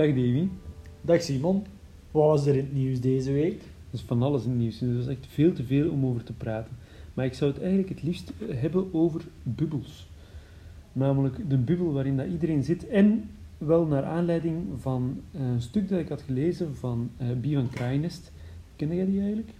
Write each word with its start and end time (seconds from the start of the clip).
Dag 0.00 0.08
Davy. 0.08 0.48
Dag 1.00 1.22
Simon. 1.22 1.62
Wat 2.10 2.24
was 2.24 2.46
er 2.46 2.56
in 2.56 2.64
het 2.64 2.72
nieuws 2.72 3.00
deze 3.00 3.32
week? 3.32 3.60
Er 3.60 3.94
is 3.94 4.00
van 4.00 4.22
alles 4.22 4.44
in 4.44 4.50
het 4.50 4.58
nieuws. 4.58 4.78
Dat 4.78 4.88
is 4.88 5.06
echt 5.06 5.26
veel 5.28 5.52
te 5.52 5.64
veel 5.64 5.90
om 5.90 6.06
over 6.06 6.24
te 6.24 6.32
praten. 6.32 6.76
Maar 7.14 7.24
ik 7.24 7.34
zou 7.34 7.50
het 7.50 7.60
eigenlijk 7.60 7.88
het 7.88 8.02
liefst 8.02 8.32
hebben 8.48 8.94
over 8.94 9.20
bubbels. 9.42 10.08
Namelijk 10.92 11.50
de 11.50 11.56
bubbel 11.56 11.92
waarin 11.92 12.16
dat 12.16 12.26
iedereen 12.26 12.62
zit. 12.62 12.88
En 12.88 13.30
wel 13.58 13.86
naar 13.86 14.04
aanleiding 14.04 14.56
van 14.76 15.20
een 15.32 15.60
stuk 15.62 15.88
dat 15.88 15.98
ik 15.98 16.08
had 16.08 16.22
gelezen 16.22 16.76
van 16.76 17.10
uh, 17.22 17.28
Bie 17.40 17.54
van 17.54 17.70
Kraaienest. 17.70 18.32
Kende 18.76 18.94
jij 18.94 19.06
die 19.06 19.20
eigenlijk? 19.20 19.50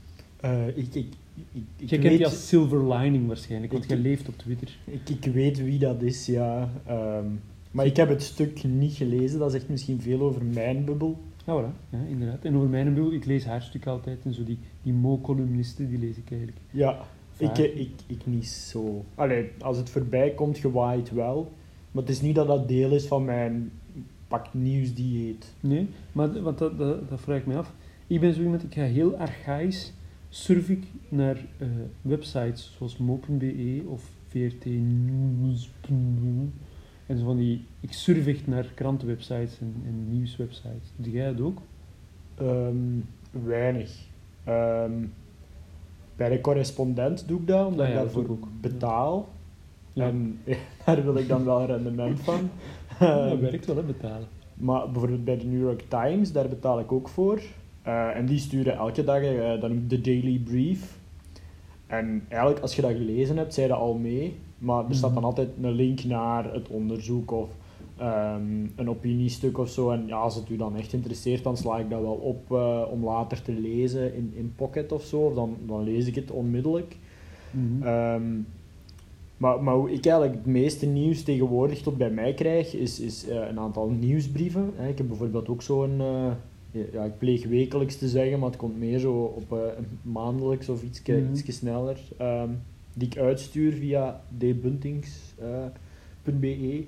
Uh, 0.45 0.69
ik, 0.69 0.77
ik, 0.77 1.07
ik, 1.53 1.63
ik 1.77 1.91
je 1.91 1.99
kent 1.99 2.17
die 2.17 2.25
als 2.25 2.49
Silver 2.49 2.95
Lining 2.95 3.27
waarschijnlijk, 3.27 3.73
want 3.73 3.89
jij 3.89 3.99
leeft 3.99 4.29
op 4.29 4.39
Twitter. 4.39 4.79
Ik, 4.85 5.09
ik 5.09 5.33
weet 5.33 5.65
wie 5.65 5.79
dat 5.79 6.03
is, 6.03 6.27
ja. 6.27 6.71
Um, 6.89 7.41
maar 7.71 7.87
ik 7.87 7.97
heb 7.97 8.09
het 8.09 8.23
stuk 8.23 8.65
niet 8.65 8.93
gelezen. 8.93 9.39
Dat 9.39 9.53
zegt 9.53 9.69
misschien 9.69 10.01
veel 10.01 10.21
over 10.21 10.45
mijn 10.45 10.85
bubbel. 10.85 11.19
Ja, 11.47 11.63
voilà. 11.63 11.91
ja, 11.91 11.99
inderdaad. 12.09 12.45
En 12.45 12.57
over 12.57 12.69
mijn 12.69 12.95
bubbel, 12.95 13.13
ik 13.13 13.25
lees 13.25 13.45
haar 13.45 13.63
stuk 13.63 13.87
altijd. 13.87 14.25
En 14.25 14.35
zo 14.35 14.45
die, 14.45 14.59
die 14.83 14.93
mo-columnisten, 14.93 15.89
die 15.89 15.99
lees 15.99 16.17
ik 16.17 16.31
eigenlijk. 16.31 16.59
Ja, 16.71 16.99
ik, 17.37 17.59
ik, 17.59 17.91
ik 18.07 18.27
niet 18.27 18.47
zo. 18.47 19.05
Allee, 19.15 19.51
als 19.59 19.77
het 19.77 19.91
voorbij 19.91 20.31
komt, 20.31 20.59
gewaaid 20.59 21.11
wel. 21.11 21.53
Maar 21.91 22.03
het 22.03 22.13
is 22.13 22.21
niet 22.21 22.35
dat 22.35 22.47
dat 22.47 22.69
deel 22.69 22.91
is 22.91 23.07
van 23.07 23.25
mijn 23.25 23.73
pak 24.29 24.55
nieuwsdieet. 24.55 25.55
Nee, 25.61 25.89
maar 26.13 26.43
want 26.43 26.59
dat, 26.59 26.79
dat, 26.79 27.09
dat 27.09 27.21
vraag 27.21 27.39
ik 27.39 27.47
me 27.47 27.57
af. 27.57 27.75
Ik 28.07 28.21
ben 28.21 28.35
zo 28.35 28.41
iemand, 28.41 28.63
ik 28.63 28.75
ga 28.75 28.83
heel 28.83 29.17
archaïs 29.17 29.93
surf 30.31 30.69
ik 30.69 30.85
naar 31.09 31.37
uh, 31.59 31.69
websites 32.03 32.75
zoals 32.77 32.97
mo.be 32.97 33.83
of 33.87 34.11
VRT 34.29 34.65
En 37.11 37.19
zo 37.19 37.25
van 37.25 37.37
die, 37.37 37.65
ik 37.81 37.93
surf 37.93 38.27
echt 38.27 38.47
naar 38.47 38.67
krantenwebsites 38.75 39.61
en, 39.61 39.83
en 39.87 40.09
nieuwswebsites. 40.09 40.93
Doe 40.97 41.13
jij 41.13 41.27
dat 41.27 41.41
ook? 41.41 41.59
Um, 42.41 43.07
weinig. 43.31 43.99
Um, 44.49 45.13
bij 46.17 46.29
de 46.29 46.41
correspondent 46.41 47.29
doe 47.29 47.41
ik 47.41 47.47
dat, 47.47 47.67
omdat 47.67 47.87
ah, 47.87 47.93
ja, 47.93 47.99
ik 47.99 48.05
daarvoor 48.05 48.31
ook. 48.31 48.49
betaal. 48.61 49.29
Ja. 49.93 50.07
En 50.07 50.41
daar 50.85 51.05
wil 51.05 51.17
ik 51.17 51.29
dan 51.29 51.45
wel 51.45 51.67
rendement 51.67 52.21
van. 52.21 52.51
dat 52.99 53.39
werkt 53.39 53.67
wel, 53.67 53.77
hè, 53.77 53.83
betalen. 53.83 54.29
Maar 54.55 54.91
bijvoorbeeld 54.91 55.25
bij 55.25 55.39
de 55.39 55.47
New 55.47 55.61
York 55.61 55.85
Times, 55.89 56.33
daar 56.33 56.49
betaal 56.49 56.81
ik 56.81 56.93
ook 56.93 57.09
voor. 57.09 57.41
Uh, 57.87 58.17
en 58.17 58.27
die 58.27 58.39
sturen 58.39 58.75
elke 58.75 59.05
dag 59.05 59.23
uh, 59.23 59.61
dan 59.61 59.85
de 59.89 60.01
Daily 60.01 60.41
Brief. 60.45 60.99
En 61.87 62.25
eigenlijk, 62.29 62.61
als 62.61 62.77
je 62.77 62.83
dat 62.83 62.93
gelezen 62.93 63.37
hebt, 63.37 63.55
zei 63.55 63.69
dat 63.69 63.79
al 63.79 63.95
mee. 63.95 64.37
Maar 64.61 64.89
er 64.89 64.95
staat 64.95 65.11
dan 65.15 65.23
mhm. 65.23 65.25
altijd 65.25 65.49
een 65.63 65.73
link 65.73 66.05
naar 66.05 66.53
het 66.53 66.69
onderzoek 66.69 67.31
of 67.31 67.49
um, 68.01 68.73
een 68.77 68.91
opiniestuk 68.91 69.59
of 69.59 69.69
zo. 69.69 69.91
En 69.91 70.07
ja, 70.07 70.17
als 70.17 70.35
het 70.35 70.49
u 70.49 70.57
dan 70.57 70.77
echt 70.77 70.93
interesseert, 70.93 71.43
dan 71.43 71.57
sla 71.57 71.79
ik 71.79 71.91
dat 71.91 72.01
wel 72.01 72.13
op 72.13 72.51
uh, 72.53 72.83
om 72.91 73.05
later 73.05 73.43
te 73.43 73.53
lezen 73.53 74.15
in, 74.15 74.33
in 74.37 74.53
Pocket 74.57 74.93
of 74.93 75.03
zo. 75.03 75.21
Of 75.21 75.35
dan, 75.35 75.57
dan 75.67 75.83
lees 75.83 76.07
ik 76.07 76.15
het 76.15 76.31
onmiddellijk. 76.31 76.97
Mm 77.51 77.83
um, 77.83 78.47
maar, 79.37 79.63
maar 79.63 79.75
hoe 79.75 79.93
ik 79.93 80.07
eigenlijk 80.07 80.35
het 80.35 80.47
meeste 80.47 80.87
nieuws 80.87 81.23
tegenwoordig 81.23 81.83
tot 81.83 81.97
bij 81.97 82.11
mij 82.11 82.35
krijg, 82.35 82.75
is, 82.75 83.01
is 83.01 83.29
uh, 83.29 83.35
een 83.49 83.59
aantal 83.59 83.89
nieuwsbrieven. 83.89 84.73
Ik 84.89 84.99
heb 84.99 85.09
bijvoorbeeld 85.09 85.49
ook 85.49 85.63
zo'n... 85.63 86.01
Uh, 86.01 86.31
ja, 86.93 87.05
ik 87.05 87.19
pleeg 87.19 87.47
wekelijks 87.47 87.97
te 87.97 88.09
zeggen, 88.09 88.39
maar 88.39 88.49
het 88.49 88.59
komt 88.59 88.79
meer 88.79 88.99
zo 88.99 89.13
op 89.13 89.75
maandelijks 90.03 90.69
of 90.69 90.83
iets 90.83 91.03
mm 91.07 91.15
-hmm. 91.15 91.35
sneller. 91.35 91.99
Um, 92.21 92.61
die 92.95 93.09
ik 93.09 93.19
uitstuur 93.19 93.73
via 93.73 94.21
dbuntings.be. 94.39 96.85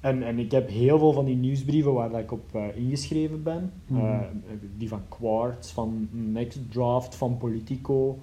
En, 0.00 0.22
en 0.22 0.38
ik 0.38 0.50
heb 0.50 0.68
heel 0.68 0.98
veel 0.98 1.12
van 1.12 1.24
die 1.24 1.36
nieuwsbrieven 1.36 1.92
waar 1.92 2.18
ik 2.18 2.32
op 2.32 2.54
uh, 2.54 2.76
ingeschreven 2.76 3.42
ben. 3.42 3.72
Mm 3.86 3.98
-hmm. 3.98 4.42
die 4.76 4.88
van 4.88 5.02
Quartz, 5.08 5.72
van 5.72 6.08
Nextdraft, 6.10 7.14
van 7.14 7.36
Politico. 7.36 8.18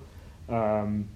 Um, 0.50 1.09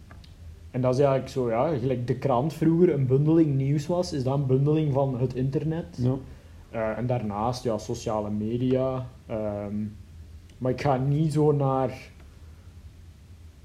en 0.72 0.82
dat 0.82 0.94
is 0.94 1.00
eigenlijk 1.00 1.30
zo, 1.30 1.50
ja, 1.50 1.78
gelijk 1.78 2.08
de 2.08 2.16
krant 2.16 2.54
vroeger 2.54 2.94
een 2.94 3.06
bundeling 3.06 3.56
nieuws 3.56 3.88
was, 3.88 4.14
is 4.14 4.24
dat 4.24 4.38
een 4.38 4.46
bundeling 4.46 4.94
van 4.94 5.20
het 5.20 5.34
internet. 5.34 6.00
Ja. 6.02 6.16
Uh, 6.74 6.98
en 6.98 7.06
daarnaast, 7.06 7.64
ja, 7.64 7.78
sociale 7.78 8.30
media. 8.30 9.08
Um, 9.30 9.96
maar 10.58 10.72
ik 10.72 10.82
ga 10.82 10.98
niet 10.98 11.34
zo 11.34 11.52
naar 11.52 12.11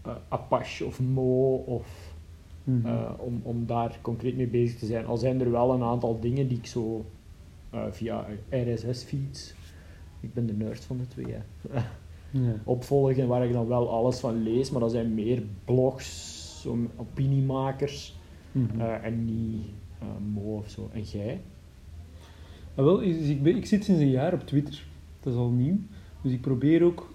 uh, 0.06 0.12
Apache 0.28 0.84
of 0.84 1.00
Mo 1.00 1.54
of 1.54 2.14
mm 2.64 2.82
-hmm. 2.82 2.92
uh, 2.92 3.10
om, 3.16 3.40
om 3.42 3.66
daar 3.66 3.98
concreet 4.02 4.36
mee 4.36 4.46
bezig 4.46 4.78
te 4.78 4.86
zijn. 4.86 5.06
Al 5.06 5.16
zijn 5.16 5.40
er 5.40 5.50
wel 5.50 5.72
een 5.72 5.82
aantal 5.82 6.20
dingen 6.20 6.48
die 6.48 6.58
ik 6.58 6.66
zo 6.66 7.04
via 7.90 8.26
RSS-feeds, 8.50 9.54
ik 10.20 10.34
ben 10.34 10.46
de 10.46 10.52
nerd 10.52 10.84
van 10.84 10.96
de 10.96 11.06
twee, 11.06 11.26
ja. 12.30 12.54
opvolgen 12.64 13.28
waar 13.28 13.44
ik 13.44 13.52
dan 13.52 13.66
wel 13.66 13.90
alles 13.90 14.18
van 14.18 14.42
lees, 14.42 14.70
maar 14.70 14.80
dat 14.80 14.90
zijn 14.90 15.14
meer 15.14 15.42
blogs 15.64 16.66
opiniemakers 16.96 18.16
mm 18.52 18.68
-hmm. 18.70 18.80
uh, 18.80 19.04
en 19.04 19.24
niet 19.24 19.66
Mo 20.32 20.56
of 20.56 20.70
zo. 20.70 20.90
En 20.92 21.02
jij? 21.02 21.40
Ah, 22.74 22.84
wel, 22.84 23.02
ik, 23.02 23.42
ben, 23.42 23.56
ik 23.56 23.66
zit 23.66 23.84
sinds 23.84 24.00
een 24.00 24.10
jaar 24.10 24.32
op 24.32 24.46
Twitter. 24.46 24.84
Dat 25.20 25.32
is 25.32 25.38
al 25.38 25.50
nieuw. 25.50 25.78
Dus 26.22 26.32
ik 26.32 26.40
probeer 26.40 26.82
ook... 26.82 27.14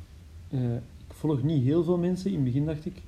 Uh, 0.50 0.76
volg 1.22 1.44
niet 1.44 1.64
heel 1.64 1.84
veel 1.84 1.98
mensen. 1.98 2.30
In 2.30 2.36
het 2.36 2.46
begin 2.46 2.66
dacht 2.66 2.86
ik... 2.86 3.02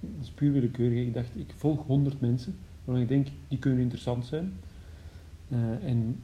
Dat 0.00 0.22
is 0.22 0.30
puur 0.30 0.52
willekeurig. 0.52 1.06
Ik 1.06 1.14
dacht, 1.14 1.36
ik 1.36 1.52
volg 1.56 1.86
100 1.86 2.20
mensen. 2.20 2.56
Waarvan 2.84 3.02
ik 3.02 3.08
denk, 3.08 3.26
die 3.48 3.58
kunnen 3.58 3.80
interessant 3.80 4.26
zijn. 4.26 4.52
en 5.82 6.22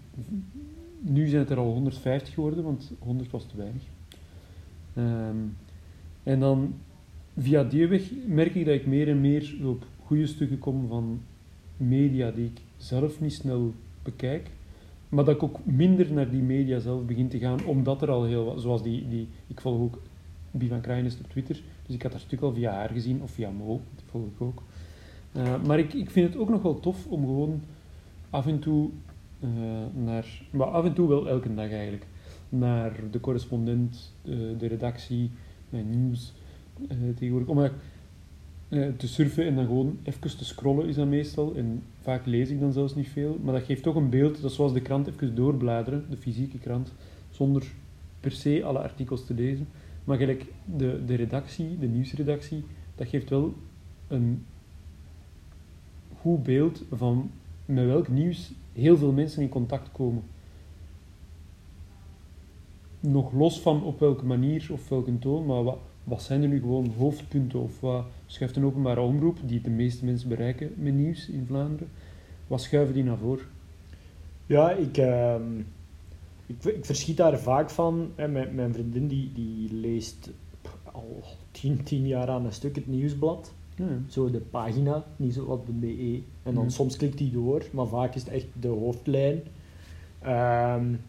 nu 1.00 1.26
zijn 1.26 1.40
het 1.40 1.50
er 1.50 1.58
al 1.58 1.72
150 1.72 2.34
geworden, 2.34 2.64
want 2.64 2.92
100 2.98 3.30
was 3.30 3.46
te 3.46 3.56
weinig. 3.56 3.82
Um, 4.98 5.56
en 6.22 6.40
dan 6.40 6.74
via 7.36 7.64
die 7.64 7.86
weg 7.86 8.10
merk 8.26 8.54
ik 8.54 8.64
dat 8.64 8.74
ik 8.74 8.86
meer 8.86 9.08
en 9.08 9.20
meer 9.20 9.54
op 9.64 9.86
goede 10.04 10.26
stukken 10.26 10.58
kom 10.58 10.88
van 10.88 11.20
media 11.76 12.30
die 12.30 12.44
ik 12.44 12.60
zelf 12.76 13.20
niet 13.20 13.32
snel 13.32 13.74
bekijk. 14.02 14.50
Maar 15.08 15.24
dat 15.24 15.34
ik 15.34 15.42
ook 15.42 15.64
minder 15.64 16.12
naar 16.12 16.30
die 16.30 16.42
media 16.42 16.78
zelf 16.78 17.04
begin 17.04 17.28
te 17.28 17.38
gaan, 17.38 17.64
omdat 17.64 18.02
er 18.02 18.10
al 18.10 18.24
heel 18.24 18.44
wat, 18.44 18.60
zoals 18.60 18.82
die, 18.82 19.08
die 19.08 19.28
ik 19.46 19.60
volg 19.60 19.80
ook 19.80 19.98
Bie 20.58 20.68
van 20.68 20.80
Kraaienest 20.80 21.20
op 21.20 21.30
Twitter, 21.30 21.62
dus 21.86 21.94
ik 21.94 22.02
had 22.02 22.12
dat 22.12 22.20
stuk 22.20 22.40
al 22.40 22.54
via 22.54 22.72
haar 22.72 22.88
gezien, 22.88 23.22
of 23.22 23.30
via 23.30 23.50
Mo, 23.50 23.80
die 23.94 24.04
volg 24.10 24.26
ik 24.26 24.40
ook. 24.40 24.62
Uh, 25.36 25.62
maar 25.64 25.78
ik, 25.78 25.92
ik 25.92 26.10
vind 26.10 26.28
het 26.32 26.42
ook 26.42 26.48
nog 26.48 26.62
wel 26.62 26.80
tof 26.80 27.06
om 27.06 27.24
gewoon 27.24 27.60
af 28.30 28.46
en 28.46 28.58
toe 28.58 28.90
uh, 29.40 29.50
naar, 30.04 30.42
maar 30.50 30.66
af 30.66 30.84
en 30.84 30.94
toe 30.94 31.08
wel 31.08 31.28
elke 31.28 31.54
dag 31.54 31.70
eigenlijk, 31.70 32.06
naar 32.48 33.00
de 33.10 33.20
correspondent, 33.20 34.14
uh, 34.22 34.58
de 34.58 34.66
redactie, 34.66 35.30
mijn 35.70 35.90
nieuws, 35.90 36.32
tegenwoordig. 37.16 37.48
Om 37.48 37.70
te 38.96 39.08
surfen 39.08 39.46
en 39.46 39.54
dan 39.54 39.66
gewoon 39.66 39.98
even 40.02 40.36
te 40.36 40.44
scrollen 40.44 40.88
is 40.88 40.94
dat 40.94 41.06
meestal. 41.06 41.54
En 41.54 41.82
vaak 42.02 42.26
lees 42.26 42.50
ik 42.50 42.60
dan 42.60 42.72
zelfs 42.72 42.94
niet 42.94 43.08
veel. 43.08 43.38
Maar 43.42 43.54
dat 43.54 43.62
geeft 43.62 43.82
toch 43.82 43.94
een 43.94 44.10
beeld, 44.10 44.42
dat 44.42 44.52
zoals 44.52 44.72
de 44.72 44.80
krant 44.80 45.06
even 45.06 45.34
doorbladeren, 45.34 46.04
de 46.10 46.16
fysieke 46.16 46.58
krant, 46.58 46.92
zonder 47.30 47.66
per 48.20 48.32
se 48.32 48.64
alle 48.64 48.78
artikels 48.78 49.26
te 49.26 49.34
lezen. 49.34 49.68
Maar 50.06 50.16
gelijk 50.16 50.44
de, 50.76 51.04
de 51.06 51.14
redactie, 51.14 51.78
de 51.78 51.86
nieuwsredactie, 51.86 52.64
dat 52.94 53.08
geeft 53.08 53.30
wel 53.30 53.54
een 54.08 54.44
goed 56.20 56.42
beeld 56.42 56.82
van 56.92 57.30
met 57.64 57.86
welk 57.86 58.08
nieuws 58.08 58.52
heel 58.72 58.96
veel 58.96 59.12
mensen 59.12 59.42
in 59.42 59.48
contact 59.48 59.92
komen. 59.92 60.22
Nog 63.00 63.32
los 63.32 63.60
van 63.60 63.82
op 63.82 64.00
welke 64.00 64.24
manier 64.24 64.68
of 64.70 64.88
welke 64.88 65.18
toon, 65.18 65.46
maar 65.46 65.62
wat, 65.62 65.78
wat 66.04 66.22
zijn 66.22 66.42
er 66.42 66.48
nu 66.48 66.60
gewoon 66.60 66.92
hoofdpunten 66.98 67.60
of 67.60 67.80
wat 67.80 68.04
schuift 68.26 68.56
een 68.56 68.64
openbare 68.64 69.00
omroep 69.00 69.38
die 69.44 69.60
de 69.60 69.70
meeste 69.70 70.04
mensen 70.04 70.28
bereiken 70.28 70.72
met 70.76 70.94
nieuws 70.94 71.28
in 71.28 71.44
Vlaanderen? 71.46 71.88
Wat 72.46 72.60
schuiven 72.60 72.94
die 72.94 73.04
naar 73.04 73.18
voren? 73.18 73.46
Ja, 74.46 74.70
ik, 74.70 74.96
uh, 74.96 75.34
ik, 76.46 76.64
ik, 76.64 76.84
verschiet 76.84 77.16
daar 77.16 77.38
vaak 77.38 77.70
van. 77.70 78.10
Hè, 78.14 78.28
mijn, 78.28 78.54
mijn 78.54 78.72
vriendin 78.72 79.08
die, 79.08 79.32
die 79.32 79.72
leest 79.72 80.30
al 80.92 81.22
tien, 81.50 81.82
tien 81.82 82.06
jaar 82.06 82.28
aan 82.28 82.44
een 82.44 82.52
stuk 82.52 82.74
het 82.74 82.86
nieuwsblad. 82.86 83.52
Ja. 83.76 83.86
Zo 84.08 84.30
de 84.30 84.40
pagina, 84.40 85.04
niet 85.16 85.34
zo 85.34 85.46
wat 85.46 85.66
de 85.66 85.72
BE. 85.72 86.22
En 86.42 86.54
dan 86.54 86.70
soms 86.70 86.96
klikt 86.96 87.18
die 87.18 87.30
door, 87.30 87.64
maar 87.72 87.86
vaak 87.86 88.14
is 88.14 88.22
het 88.22 88.32
echt 88.32 88.46
de 88.60 88.68
hoofdlijn. 88.68 89.42
Um, 90.26 91.00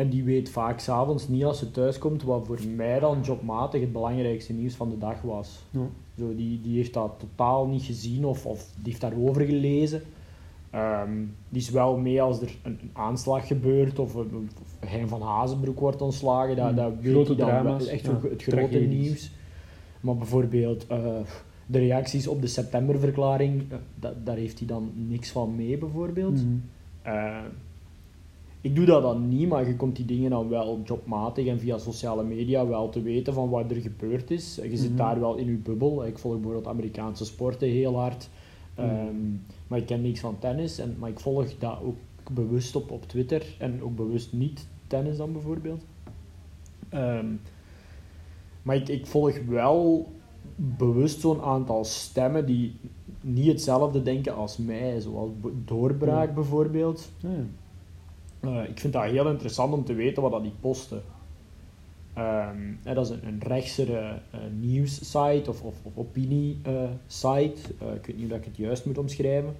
en 0.00 0.08
die 0.08 0.24
weet 0.24 0.50
vaak 0.50 0.80
s'avonds 0.80 1.28
niet 1.28 1.44
als 1.44 1.58
ze 1.58 1.70
thuiskomt 1.70 2.22
wat 2.22 2.46
voor 2.46 2.58
mij 2.76 3.00
dan 3.00 3.20
jobmatig 3.20 3.80
het 3.80 3.92
belangrijkste 3.92 4.52
nieuws 4.52 4.74
van 4.74 4.90
de 4.90 4.98
dag 4.98 5.22
was. 5.22 5.58
Ja. 5.70 5.86
Zo, 6.18 6.34
die, 6.34 6.60
die 6.62 6.76
heeft 6.76 6.94
dat 6.94 7.12
totaal 7.18 7.66
niet 7.66 7.82
gezien 7.82 8.24
of, 8.24 8.46
of 8.46 8.70
die 8.74 8.84
heeft 8.84 9.00
daarover 9.00 9.42
gelezen. 9.42 10.02
Um, 10.74 11.36
die 11.48 11.60
is 11.60 11.70
wel 11.70 11.96
mee 11.96 12.22
als 12.22 12.40
er 12.40 12.56
een, 12.62 12.78
een 12.82 12.90
aanslag 12.92 13.46
gebeurt 13.46 13.98
of, 13.98 14.14
of 14.14 14.26
Hein 14.86 15.08
van 15.08 15.22
Hazenbroek 15.22 15.80
wordt 15.80 16.02
ontslagen. 16.02 16.56
Dat, 16.56 16.70
mm. 16.70 16.76
dat 16.76 16.92
Grote 17.02 17.34
drama's. 17.34 17.86
Echt 17.86 18.04
ja, 18.04 18.20
het 18.28 18.42
grote 18.42 18.78
nieuws. 18.78 19.30
Maar 20.00 20.16
bijvoorbeeld 20.16 20.86
uh, 20.90 20.98
de 21.66 21.78
reacties 21.78 22.26
op 22.26 22.40
de 22.40 22.46
septemberverklaring, 22.46 23.62
uh, 23.72 24.08
daar 24.24 24.36
heeft 24.36 24.58
hij 24.58 24.68
dan 24.68 24.92
niks 24.94 25.30
van 25.30 25.54
mee 25.54 25.78
bijvoorbeeld. 25.78 26.44
Mm. 26.44 26.62
Uh, 27.06 27.38
ik 28.60 28.76
doe 28.76 28.84
dat 28.84 29.02
dan 29.02 29.28
niet, 29.28 29.48
maar 29.48 29.66
je 29.66 29.76
komt 29.76 29.96
die 29.96 30.04
dingen 30.04 30.30
dan 30.30 30.48
wel 30.48 30.80
jobmatig 30.84 31.46
en 31.46 31.58
via 31.58 31.78
sociale 31.78 32.24
media 32.24 32.66
wel 32.66 32.88
te 32.88 33.02
weten 33.02 33.34
van 33.34 33.48
wat 33.48 33.70
er 33.70 33.76
gebeurd 33.76 34.30
is. 34.30 34.58
Je 34.62 34.76
zit 34.76 34.88
Mhm. 34.88 34.98
daar 34.98 35.20
wel 35.20 35.36
in 35.36 35.46
je 35.46 35.56
bubbel. 35.56 36.06
Ik 36.06 36.18
volg 36.18 36.34
bijvoorbeeld 36.34 36.66
Amerikaanse 36.66 37.24
sporten 37.24 37.68
heel 37.68 37.98
hard. 37.98 38.28
Ehm, 38.74 39.16
maar 39.66 39.78
ik 39.78 39.86
ken 39.86 40.02
niks 40.02 40.20
van 40.20 40.38
tennis. 40.38 40.78
En, 40.78 40.96
maar 40.98 41.10
ik 41.10 41.20
volg 41.20 41.58
dat 41.58 41.78
ook 41.82 41.96
bewust 42.32 42.76
op, 42.76 42.90
op 42.90 43.08
Twitter. 43.08 43.46
En 43.58 43.82
ook 43.82 43.96
bewust 43.96 44.32
niet 44.32 44.66
tennis 44.86 45.16
dan 45.16 45.32
bijvoorbeeld. 45.32 45.84
Ehm, 46.88 47.26
maar 48.62 48.76
ik, 48.76 48.88
ik 48.88 49.06
volg 49.06 49.38
wel 49.48 50.08
bewust 50.56 51.20
zo'n 51.20 51.42
aantal 51.42 51.84
stemmen 51.84 52.46
die 52.46 52.76
niet 53.20 53.46
hetzelfde 53.46 54.02
denken 54.02 54.34
als 54.34 54.56
mij. 54.56 55.00
Zoals 55.00 55.30
Doorbraak 55.64 56.34
bijvoorbeeld. 56.34 57.10
Ja. 57.18 57.44
Eh, 58.40 58.68
ik 58.68 58.80
vind 58.80 58.92
dat 58.92 59.02
heel 59.02 59.28
interessant 59.28 59.72
om 59.72 59.84
te 59.84 59.94
weten 59.94 60.22
wat 60.22 60.32
dat 60.32 60.42
die 60.42 60.54
posten. 60.60 61.02
Ehm, 62.14 62.94
dat 62.94 63.06
is 63.06 63.10
een, 63.10 63.26
een 63.26 63.40
rechtsere 63.46 63.98
eh, 64.30 64.40
nieuwssite 64.60 65.44
of, 65.46 65.62
of, 65.62 65.74
of 65.82 65.96
opinie-site. 65.96 67.60
ik 67.94 68.06
weet 68.06 68.16
niet 68.16 68.28
hoe 68.28 68.38
ik 68.38 68.44
het 68.44 68.56
juist 68.56 68.86
moet 68.86 68.98
omschrijven. 68.98 69.54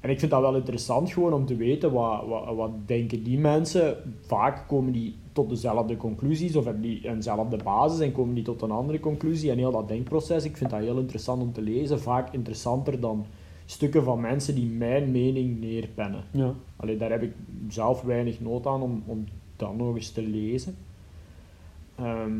En 0.00 0.10
ik 0.10 0.18
vind 0.18 0.30
dat 0.30 0.40
wel 0.40 0.56
interessant 0.56 1.12
gewoon 1.12 1.32
om 1.32 1.46
te 1.46 1.56
weten 1.56 1.92
wat, 1.92 2.26
wat, 2.26 2.54
wat 2.54 2.70
denken 2.86 3.22
die 3.22 3.38
mensen. 3.38 3.96
Vaak 4.20 4.68
komen 4.68 4.92
die 4.92 5.14
tot 5.32 5.48
dezelfde 5.48 5.96
conclusies 5.96 6.56
of 6.56 6.64
hebben 6.64 6.82
die 6.82 7.08
eenzelfde 7.08 7.56
basis 7.64 8.00
en 8.00 8.12
komen 8.12 8.34
die 8.34 8.44
tot 8.44 8.62
een 8.62 8.70
andere 8.70 9.00
conclusie. 9.00 9.50
En 9.50 9.58
heel 9.58 9.70
dat 9.70 9.88
denkproces, 9.88 10.44
ik 10.44 10.56
vind 10.56 10.70
dat 10.70 10.80
heel 10.80 10.98
interessant 10.98 11.42
om 11.42 11.52
te 11.52 11.62
lezen. 11.62 12.00
Vaak 12.00 12.32
interessanter 12.32 13.00
dan 13.00 13.24
stukken 13.64 14.04
van 14.04 14.20
mensen 14.20 14.54
die 14.54 14.66
mijn 14.66 15.10
mening 15.10 15.60
neerpennen. 15.60 16.24
ja. 16.30 16.54
Allee, 16.76 16.96
daar 16.96 17.10
heb 17.10 17.22
ik 17.22 17.32
zelf 17.68 18.02
weinig 18.02 18.40
nood 18.40 18.66
aan 18.66 18.82
om, 18.82 19.02
om 19.06 19.24
dat 19.56 19.76
nog 19.76 19.94
eens 19.94 20.10
te 20.10 20.22
lezen. 20.22 20.76
Ehm, 22.00 22.32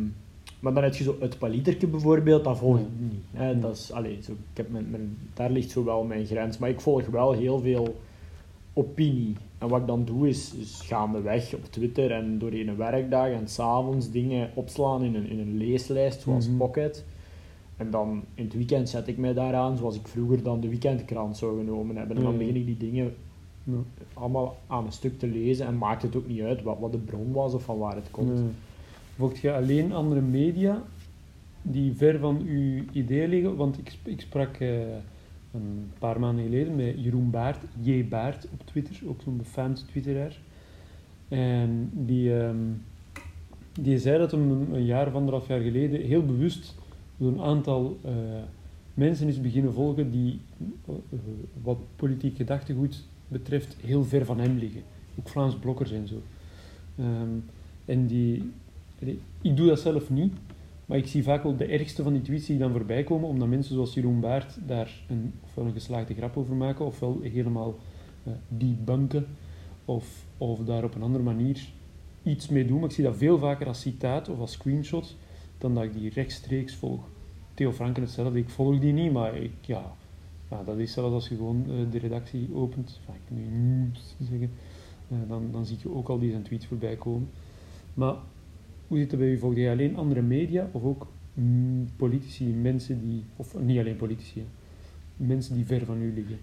maar 0.61 0.75
dan 0.75 0.83
heb 0.83 0.95
je 0.95 1.05
zo 1.05 1.17
het 1.21 1.39
paliterke 1.39 1.87
bijvoorbeeld, 1.87 2.45
dat 2.45 2.59
volg 2.59 2.79
ik 2.79 2.87
niet. 2.99 3.23
Hè. 3.33 3.59
Dat 3.59 3.77
is, 3.77 3.93
allee, 3.93 4.19
zo, 4.23 4.33
ik 4.33 4.57
heb 4.57 4.71
mijn, 4.71 4.91
mijn, 4.91 5.17
daar 5.35 5.51
ligt 5.51 5.71
zo 5.71 5.85
wel 5.85 6.05
mijn 6.05 6.27
grens. 6.27 6.59
Maar 6.59 6.69
ik 6.69 6.81
volg 6.81 7.07
wel 7.07 7.33
heel 7.33 7.59
veel 7.61 8.01
opinie. 8.73 9.37
En 9.59 9.69
wat 9.69 9.81
ik 9.81 9.87
dan 9.87 10.05
doe 10.05 10.29
is, 10.29 10.55
is 10.55 10.81
gaandeweg 10.85 11.55
op 11.55 11.65
Twitter 11.71 12.11
en 12.11 12.39
doorheen 12.39 12.69
een 12.69 12.77
werkdag 12.77 13.29
en 13.29 13.49
s'avonds 13.49 14.11
dingen 14.11 14.51
opslaan 14.55 15.03
in 15.03 15.15
een, 15.15 15.29
in 15.31 15.39
een 15.39 15.57
leeslijst 15.57 16.21
zoals 16.21 16.49
Mhm. 16.49 16.57
Pocket. 16.57 17.05
En 17.77 17.91
dan 17.91 18.23
in 18.35 18.45
het 18.45 18.55
weekend 18.55 18.89
zet 18.89 19.09
ik 19.09 19.17
mij 19.19 19.35
daaraan, 19.35 19.77
zoals 19.77 19.97
ik 19.97 20.09
vroeger 20.09 20.43
dan 20.43 20.61
de 20.61 20.69
weekendkrant 20.69 21.37
zou 21.37 21.59
genomen 21.59 21.97
hebben. 21.97 22.17
En 22.17 22.23
dan 22.23 22.39
begin 22.39 22.57
ik 22.57 22.67
die 22.67 22.77
dingen 22.77 23.15
allemaal 24.15 24.57
aan 24.67 24.87
een 24.87 24.93
stuk 24.93 25.19
te 25.19 25.27
lezen 25.27 25.67
en 25.67 25.79
maakt 25.79 26.03
het 26.03 26.17
ook 26.17 26.27
niet 26.29 26.41
uit 26.41 26.63
wat, 26.63 26.77
wat 26.81 26.93
de 26.93 26.99
bron 26.99 27.33
was 27.33 27.55
of 27.55 27.63
van 27.63 27.79
waar 27.79 27.95
het 27.95 28.11
komt. 28.11 28.35
Nee. 28.35 28.51
Volgt 29.21 29.39
je 29.39 29.53
alleen 29.53 29.93
andere 29.93 30.21
media 30.21 30.83
die 31.63 31.93
ver 31.93 32.19
van 32.19 32.43
uw 32.47 32.85
ideeën 32.93 33.29
liggen? 33.29 33.57
Want 33.57 33.79
ik, 33.79 33.99
ik 34.03 34.21
sprak 34.21 34.57
eh, 34.57 34.81
een 35.53 35.91
paar 35.99 36.21
maanden 36.21 36.45
geleden 36.45 36.77
met 36.77 36.95
Jeroen 36.99 37.31
Baert, 37.31 37.65
J. 37.81 38.09
Baert 38.09 38.47
op 38.53 38.67
Twitter, 38.67 38.97
ook 39.07 39.21
zo'n 39.23 39.37
befaamd 39.37 39.85
twitteraar. 39.89 40.39
En 41.29 41.91
die, 41.93 42.39
ehm, 42.39 42.57
die 43.81 43.99
zei 43.99 44.19
dat 44.19 44.31
hem 44.31 44.51
een, 44.51 44.75
een 44.75 44.85
jaar 44.85 45.07
of 45.07 45.15
anderhalf 45.15 45.47
jaar 45.49 45.61
geleden 45.61 46.01
heel 46.01 46.25
bewust 46.25 46.75
zo'n 47.19 47.41
aantal 47.41 47.99
eh, 48.05 48.13
mensen 48.95 49.29
is 49.29 49.41
beginnen 49.41 49.73
volgen 49.73 50.11
die, 50.11 50.41
eh, 50.87 50.95
wat 51.63 51.79
politiek 51.97 52.37
gedachtegoed 52.37 53.05
betreft, 53.29 53.77
heel 53.81 54.05
ver 54.05 54.25
van 54.25 54.41
hem 54.41 54.59
liggen. 54.59 54.83
Ook 55.19 55.29
Vlaams 55.29 55.55
blokkers 55.55 55.91
en 55.93 56.09
zo. 56.09 56.23
Ehm, 56.97 57.39
en 57.85 58.07
die, 58.07 58.53
ik 59.43 59.57
doe 59.57 59.67
dat 59.67 59.81
zelf 59.81 60.11
niet, 60.11 60.33
maar 60.87 60.99
ik 60.99 61.07
zie 61.07 61.23
vaak 61.23 61.43
wel 61.43 61.57
de 61.57 61.65
ergste 61.65 62.03
van 62.03 62.13
die 62.13 62.23
tweets 62.23 62.47
die 62.47 62.59
dan 62.59 62.73
voorbij 62.73 63.05
komen, 63.05 63.29
omdat 63.29 63.49
mensen 63.49 63.75
zoals 63.75 63.95
Jeroen 63.95 64.21
Baert 64.21 64.59
daar 64.67 65.03
een, 65.09 65.33
ofwel 65.45 65.65
een 65.65 65.73
geslaagde 65.73 66.15
grap 66.15 66.37
over 66.37 66.55
maken, 66.55 66.85
ofwel 66.85 67.21
helemaal 67.23 67.79
eh 68.25 68.33
debunken, 68.49 69.27
of, 69.85 70.25
of 70.39 70.65
daar 70.65 70.85
op 70.85 70.95
een 70.95 71.03
andere 71.03 71.25
manier 71.25 71.69
iets 72.23 72.49
mee 72.49 72.67
doen. 72.67 72.81
Maar 72.81 72.89
ik 72.89 72.95
zie 72.95 73.05
dat 73.05 73.17
veel 73.17 73.39
vaker 73.39 73.67
als 73.67 73.81
citaat 73.81 74.29
of 74.29 74.39
als 74.39 74.53
screenshot, 74.53 75.17
dan 75.59 75.75
dat 75.75 75.85
ik 75.85 75.93
die 75.93 76.11
rechtstreeks 76.11 76.75
volg. 76.75 77.01
Theo 77.55 77.73
Franken 77.73 78.03
hetzelfde, 78.03 78.39
ik 78.39 78.49
volg 78.49 78.79
die 78.79 78.93
niet, 78.93 79.13
maar 79.13 79.37
ik, 79.37 79.53
ja, 79.61 79.93
ja, 80.51 80.63
dat 80.65 80.79
is 80.79 80.93
zelfs 80.93 81.15
als 81.15 81.29
je 81.29 81.37
gewoon 81.37 81.65
eh, 81.69 81.91
de 81.91 81.99
redactie 81.99 82.49
opent, 82.55 83.01
zeggen, 84.19 84.51
eh, 85.09 85.19
dan, 85.29 85.49
dan 85.53 85.67
zie 85.67 85.77
je 85.83 85.95
ook 85.95 86.09
al 86.09 86.19
die 86.19 86.31
zijn 86.31 86.43
tweets 86.43 86.67
voorbij 86.67 86.97
komen. 86.97 87.29
Maar 87.95 88.15
hoe 88.91 88.99
zit 88.99 89.11
het 89.11 89.21
bij 89.21 89.29
u? 89.29 89.39
Volg 89.39 89.55
je 89.55 89.71
alleen 89.71 89.97
andere 89.97 90.23
media 90.23 90.69
of 90.73 90.83
ook 90.83 91.07
mm, 91.35 91.89
politici, 91.97 92.45
mensen 92.45 93.01
die, 93.01 93.23
of 93.37 93.59
niet 93.61 93.79
alleen 93.79 93.97
politici, 93.97 94.45
mensen 95.17 95.55
die 95.55 95.67
ver 95.67 95.85
van 95.85 96.03
u 96.03 96.15
liggen? 96.15 96.39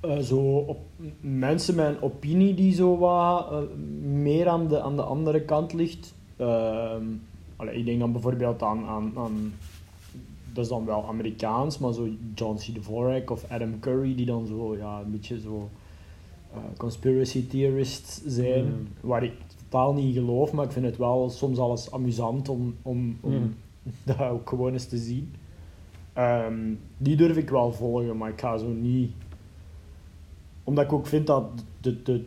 Eh, 0.00 0.18
zo 0.18 0.38
op, 0.56 0.78
mensen 1.20 1.74
met 1.74 1.86
een 1.86 2.02
opinie 2.02 2.54
die 2.54 2.74
zo 2.74 2.98
wat 2.98 3.50
eh, 3.50 3.58
meer 4.02 4.48
aan 4.48 4.68
de, 4.68 4.80
aan 4.80 4.96
de 4.96 5.02
andere 5.02 5.40
kant 5.40 5.72
ligt. 5.72 6.14
Ehm, 6.36 7.04
allee, 7.56 7.74
ik 7.78 7.84
denk 7.84 7.98
dan 7.98 8.12
bijvoorbeeld 8.12 8.62
aan, 8.62 8.84
aan, 8.84 9.12
aan, 9.16 9.52
dat 10.52 10.64
is 10.64 10.70
dan 10.70 10.84
wel 10.84 11.06
Amerikaans, 11.08 11.78
maar 11.78 11.92
zo 11.92 12.08
John 12.34 12.56
C. 12.56 12.60
Dvorak 12.60 13.30
of 13.30 13.50
Adam 13.50 13.78
Curry, 13.80 14.14
die 14.14 14.26
dan 14.26 14.46
zo 14.46 14.76
ja, 14.76 15.00
een 15.04 15.10
beetje 15.10 15.40
zo 15.40 15.70
eh, 16.52 16.58
conspiracy 16.76 17.46
theorists 17.46 18.22
zijn, 18.26 18.64
Mm. 18.64 18.88
waar 19.00 19.22
ik 19.24 19.32
totaal 19.72 19.94
niet 19.94 20.16
in 20.16 20.22
geloof, 20.22 20.52
maar 20.52 20.64
ik 20.64 20.72
vind 20.72 20.84
het 20.84 20.96
wel 20.96 21.30
soms 21.30 21.58
alles 21.58 21.92
amusant 21.92 22.48
om, 22.48 22.74
om, 22.82 23.16
om 23.20 23.32
Mm. 23.32 23.54
dat 24.04 24.20
ook 24.20 24.48
gewoon 24.48 24.72
eens 24.72 24.86
te 24.86 24.96
zien. 24.96 25.34
Ehm, 26.12 26.74
die 26.96 27.16
durf 27.16 27.36
ik 27.36 27.50
wel 27.50 27.72
volgen, 27.72 28.16
maar 28.16 28.30
ik 28.30 28.40
ga 28.40 28.56
zo 28.56 28.68
niet 28.68 29.10
omdat 30.64 30.84
ik 30.84 30.92
ook 30.92 31.06
vind 31.06 31.26
dat 31.26 31.44
de, 31.80 32.02
de 32.02 32.24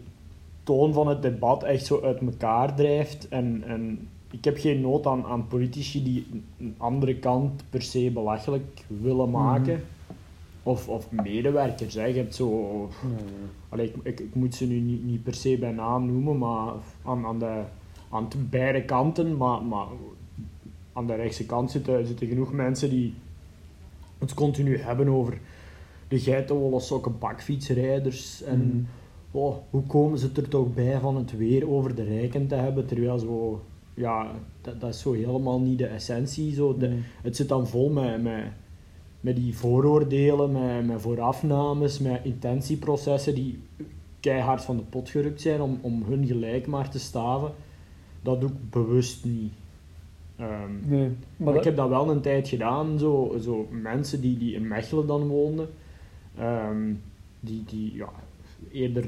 toon 0.63 0.93
van 0.93 1.07
het 1.07 1.21
debat 1.21 1.63
echt 1.63 1.85
zo 1.85 2.01
uit 2.01 2.21
elkaar 2.21 2.75
drijft. 2.75 3.27
En, 3.27 3.63
en 3.67 4.07
ik 4.31 4.43
heb 4.43 4.57
geen 4.57 4.81
nood 4.81 5.05
aan, 5.05 5.25
aan 5.25 5.47
politici 5.47 6.03
die 6.03 6.27
een 6.59 6.75
andere 6.77 7.15
kant 7.15 7.63
per 7.69 7.81
se 7.81 8.11
belachelijk 8.11 8.85
willen 8.87 9.29
maken. 9.29 9.83
Of, 10.67 10.87
of 10.89 11.11
medewerkers. 11.11 11.93
Hè. 11.93 12.05
Je 12.05 12.13
hebt 12.17 12.35
zo... 12.35 12.89
Allee, 13.69 13.85
ik, 13.87 13.95
ik, 14.03 14.19
ik 14.19 14.35
moet 14.35 14.55
ze 14.55 14.65
nu 14.67 14.79
niet, 14.79 15.05
niet 15.05 15.23
per 15.23 15.33
se 15.33 15.57
bij 15.57 15.71
naam 15.71 16.05
noemen, 16.05 16.37
maar 16.37 16.73
aan, 17.03 17.25
aan, 17.25 17.39
de, 17.39 17.61
aan 18.09 18.25
de 18.29 18.37
beide 18.37 18.83
kanten. 18.85 19.37
Maar, 19.37 19.61
maar 19.63 19.87
aan 20.93 21.07
de 21.07 21.15
rechtse 21.15 21.45
kant 21.45 21.71
zitten, 21.71 22.07
zitten 22.07 22.27
genoeg 22.27 22.51
mensen 22.53 22.89
die 22.89 23.13
het 24.17 24.33
continu 24.33 24.77
hebben 24.77 25.07
over 25.07 25.37
de 26.07 26.19
geitenwolle 26.19 26.79
sokken 26.79 27.19
bakfietsrijders. 27.19 28.43
En 28.43 28.59
Mhm. 28.67 28.83
oh, 29.31 29.55
hoe 29.69 29.83
komen 29.83 30.17
ze 30.19 30.29
er 30.35 30.47
toch 30.49 30.73
bij 30.73 30.99
van 30.99 31.15
het 31.15 31.37
weer 31.37 31.69
over 31.69 31.95
de 31.95 32.03
rijken 32.03 32.47
te 32.47 32.55
hebben, 32.55 32.85
terwijl 32.85 33.19
zo... 33.19 33.61
Ja, 33.93 34.31
dat, 34.61 34.81
dat 34.81 34.89
is 34.93 34.99
zo 34.99 35.13
helemaal 35.13 35.59
niet 35.59 35.77
de 35.77 35.87
essentie. 35.87 36.53
Zo. 36.53 36.77
De, 36.77 36.87
Nee. 36.87 36.99
het 37.21 37.35
zit 37.35 37.47
dan 37.47 37.67
vol 37.67 37.89
met, 37.89 38.21
met, 38.23 38.43
met 39.25 39.35
die 39.35 39.57
vooroordelen, 39.57 40.51
met, 40.51 40.87
met 40.87 41.01
voorafnames, 41.01 41.99
met 41.99 42.19
intentieprocessen 42.23 43.35
die 43.35 43.59
keihard 44.19 44.63
van 44.63 44.77
de 44.77 44.83
pot 44.83 45.09
gerukt 45.09 45.41
zijn 45.41 45.61
om, 45.61 45.79
om 45.81 46.03
hun 46.03 46.27
gelijk 46.27 46.67
maar 46.67 46.89
te 46.89 46.99
staven. 46.99 47.51
Dat 48.21 48.41
doe 48.41 48.49
ik 48.49 48.69
bewust 48.69 49.25
niet. 49.25 49.53
Ehm, 50.35 50.71
Nee, 50.81 50.99
maar 50.99 51.13
maar 51.37 51.55
ik 51.55 51.63
heb 51.63 51.75
dat 51.75 51.89
wel 51.89 52.09
een 52.09 52.21
tijd 52.21 52.47
gedaan, 52.47 52.99
zo, 52.99 53.37
zo 53.41 53.67
mensen 53.71 54.21
die, 54.21 54.37
die 54.37 54.53
in 54.53 54.67
Mechelen 54.67 55.07
dan 55.07 55.27
woonden, 55.27 55.69
ehm, 56.37 56.93
die, 57.39 57.63
die 57.65 57.95
ja, 57.95 58.09
eerder 58.71 59.05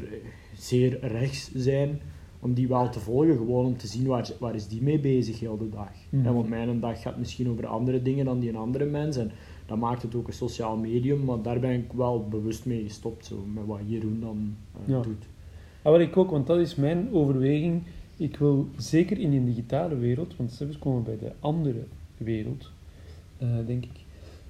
zeer 0.55 0.99
rechts 1.01 1.51
zijn, 1.53 1.99
om 2.39 2.53
die 2.53 2.67
wel 2.67 2.89
te 2.89 2.99
volgen, 2.99 3.37
gewoon 3.37 3.65
om 3.65 3.77
te 3.77 3.87
zien 3.87 4.05
waar, 4.05 4.29
waar 4.39 4.55
is 4.55 4.67
die 4.67 4.81
mee 4.81 4.99
bezig 4.99 5.39
heel 5.39 5.57
de 5.57 5.69
dag. 5.69 5.91
Mhm. 6.09 6.23
Ja, 6.23 6.33
want 6.33 6.49
mijn 6.49 6.79
dag 6.79 7.01
gaat 7.01 7.17
misschien 7.17 7.49
over 7.49 7.67
andere 7.67 8.01
dingen 8.01 8.25
dan 8.25 8.39
die 8.39 8.49
een 8.49 8.55
andere 8.55 8.85
mens, 8.85 9.17
en 9.17 9.31
dat 9.67 9.77
maakt 9.77 10.01
het 10.01 10.15
ook 10.15 10.27
een 10.27 10.33
sociaal 10.33 10.77
medium, 10.77 11.23
maar 11.25 11.41
daar 11.41 11.59
ben 11.59 11.71
ik 11.71 11.91
wel 11.91 12.27
bewust 12.27 12.65
mee 12.65 12.83
gestopt, 12.83 13.25
zo, 13.25 13.45
met 13.53 13.65
wat 13.65 13.79
Jeroen 13.85 14.19
dan 14.19 14.55
eh, 14.73 14.89
Ja. 14.93 15.01
doet. 15.01 15.25
Ah, 15.81 15.91
wat 15.91 16.01
ik 16.01 16.17
ook, 16.17 16.31
want 16.31 16.47
dat 16.47 16.59
is 16.59 16.75
mijn 16.75 17.11
overweging. 17.13 17.81
Ik 18.17 18.37
wil 18.37 18.67
zeker 18.77 19.19
in 19.19 19.33
een 19.33 19.45
digitale 19.45 19.95
wereld, 19.97 20.35
want 20.35 20.51
zelfs 20.51 20.79
komen 20.79 21.03
we 21.03 21.09
bij 21.09 21.29
de 21.29 21.33
andere 21.39 21.83
wereld, 22.17 22.71
eh, 23.37 23.47
denk 23.65 23.83
ik. 23.83 24.05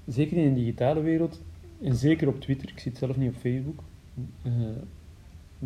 Zeker 0.08 0.38
in 0.38 0.48
een 0.48 0.54
digitale 0.56 1.02
wereld, 1.02 1.42
en 1.82 1.96
zeker 1.96 2.28
op 2.28 2.42
Twitter, 2.42 2.70
ik 2.70 2.80
zit 2.80 2.98
zelf 2.98 3.18
niet 3.18 3.30
op 3.30 3.36
Facebook, 3.40 3.84
eh, 4.42 4.52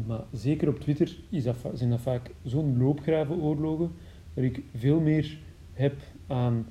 maar 0.08 0.24
zeker 0.34 0.67
op 0.67 0.79
Twitter 0.79 1.17
is 1.29 1.43
dat, 1.43 1.55
zijn 1.74 1.89
dat 1.89 2.01
vaak 2.01 2.31
zo'n 2.43 2.77
loopgravenoorlogen, 2.77 3.91
waar 4.34 4.43
ik 4.46 4.62
veel 4.75 5.00
meer 5.00 5.38
heb 5.74 5.96
aan 6.27 6.65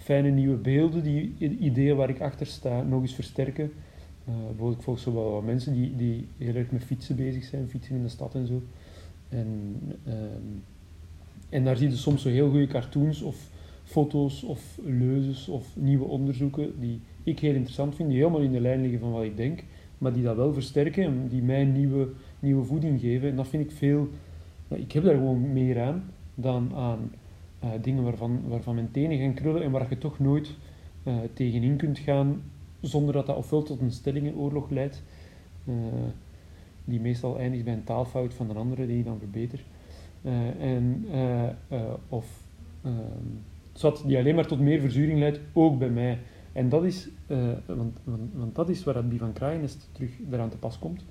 fijne 0.00 0.30
nieuwe 0.30 0.56
beelden, 0.56 1.02
die 1.02 1.34
ideeën 1.38 1.96
waar 1.96 2.08
ik 2.08 2.20
achter 2.20 2.46
sta, 2.46 2.82
nog 2.82 3.00
eens 3.00 3.14
versterken. 3.14 3.72
Eh, 4.24 4.34
bijvoorbeeld, 4.34 4.76
ik 4.76 4.82
volg 4.82 5.04
wel 5.04 5.42
mensen 5.42 5.72
die, 5.72 5.96
die 5.96 6.26
heel 6.38 6.54
erg 6.54 6.70
met 6.70 6.84
fietsen 6.84 7.16
bezig 7.16 7.44
zijn, 7.44 7.68
fietsen 7.68 7.96
in 7.96 8.02
de 8.02 8.08
stad 8.08 8.34
en 8.34 8.46
zo. 8.46 8.62
En, 9.28 9.78
ehm, 10.04 10.58
en 11.48 11.64
daar 11.64 11.76
zie 11.76 11.90
je 11.90 11.96
soms 11.96 12.22
zo 12.22 12.28
heel 12.28 12.50
goede 12.50 12.66
cartoons 12.66 13.22
of 13.22 13.48
foto's 13.84 14.42
of 14.42 14.78
leuzes 14.84 15.48
of 15.48 15.76
nieuwe 15.76 16.04
onderzoeken 16.04 16.80
die 16.80 17.00
ik 17.24 17.38
heel 17.38 17.54
interessant 17.54 17.94
vind, 17.94 18.08
die 18.08 18.18
helemaal 18.18 18.40
in 18.40 18.52
de 18.52 18.60
lijn 18.60 18.80
liggen 18.80 19.00
van 19.00 19.12
wat 19.12 19.24
ik 19.24 19.36
denk, 19.36 19.64
maar 19.98 20.12
die 20.12 20.22
dat 20.22 20.36
wel 20.36 20.52
versterken 20.52 21.04
en 21.04 21.28
die 21.28 21.42
mij 21.42 21.64
nieuwe, 21.64 22.08
nieuwe 22.38 22.64
voeding 22.64 23.00
geven. 23.00 23.28
En 23.28 23.36
dat 23.36 23.48
vind 23.48 23.64
ik 23.64 23.76
veel... 23.76 24.08
Ik 24.68 24.92
heb 24.92 25.04
daar 25.04 25.14
gewoon 25.14 25.52
meer 25.52 25.80
aan 25.80 26.04
dan 26.34 26.74
aan 26.74 27.10
uh, 27.64 27.70
dingen 27.82 28.02
waarvan, 28.02 28.48
waarvan 28.48 28.74
mijn 28.74 28.90
tenen 28.90 29.18
gaan 29.18 29.34
krullen 29.34 29.62
en 29.62 29.70
waar 29.70 29.86
je 29.88 29.98
toch 29.98 30.18
nooit 30.18 30.56
uh, 31.04 31.14
tegenin 31.32 31.76
kunt 31.76 31.98
gaan 31.98 32.42
zonder 32.80 33.14
dat 33.14 33.26
dat 33.26 33.36
ofwel 33.36 33.62
tot 33.62 33.80
een 33.80 33.90
stellingenoorlog 33.90 34.70
leidt, 34.70 35.02
uh, 35.64 35.74
die 36.84 37.00
meestal 37.00 37.38
eindigt 37.38 37.64
bij 37.64 37.72
een 37.72 37.84
taalfout 37.84 38.34
van 38.34 38.50
een 38.50 38.56
andere 38.56 38.86
die 38.86 38.96
je 38.96 39.02
dan 39.02 39.18
verbetert, 39.18 39.62
en, 40.60 41.06
of 42.08 42.42
zat 43.72 44.02
die 44.06 44.18
alleen 44.18 44.34
maar 44.34 44.46
tot 44.46 44.60
meer 44.60 44.80
verzuring 44.80 45.18
leidt, 45.18 45.40
ook 45.52 45.78
bij 45.78 45.90
mij. 45.90 46.18
En 46.52 46.68
dat 46.68 46.84
is, 46.84 47.08
want, 47.66 47.98
want, 48.04 48.32
want, 48.32 48.54
dat 48.54 48.68
is 48.68 48.84
waar 48.84 48.94
dat 48.94 49.04
van 49.16 49.32
Kraaienest 49.32 49.88
terug 49.92 50.10
eraan 50.30 50.50
te 50.50 50.56
pas 50.56 50.78
komt. 50.78 51.04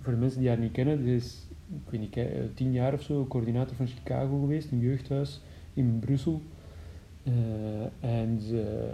voor 0.00 0.12
de 0.12 0.18
mensen 0.18 0.40
die 0.40 0.48
haar 0.48 0.58
niet 0.58 0.72
kennen, 0.72 1.04
dit 1.04 1.22
is 1.22 1.46
ik 1.84 1.90
weet 1.90 2.00
niet, 2.00 2.56
tien 2.56 2.72
jaar 2.72 2.92
of 2.92 3.02
zo 3.02 3.26
coördinator 3.26 3.76
van 3.76 3.86
Chicago 3.86 4.40
geweest, 4.40 4.70
een 4.70 4.80
jeugdhuis 4.80 5.40
in 5.74 5.98
Brussel. 6.00 6.40
Uh, 7.22 8.10
en 8.10 8.40
ze 8.40 8.92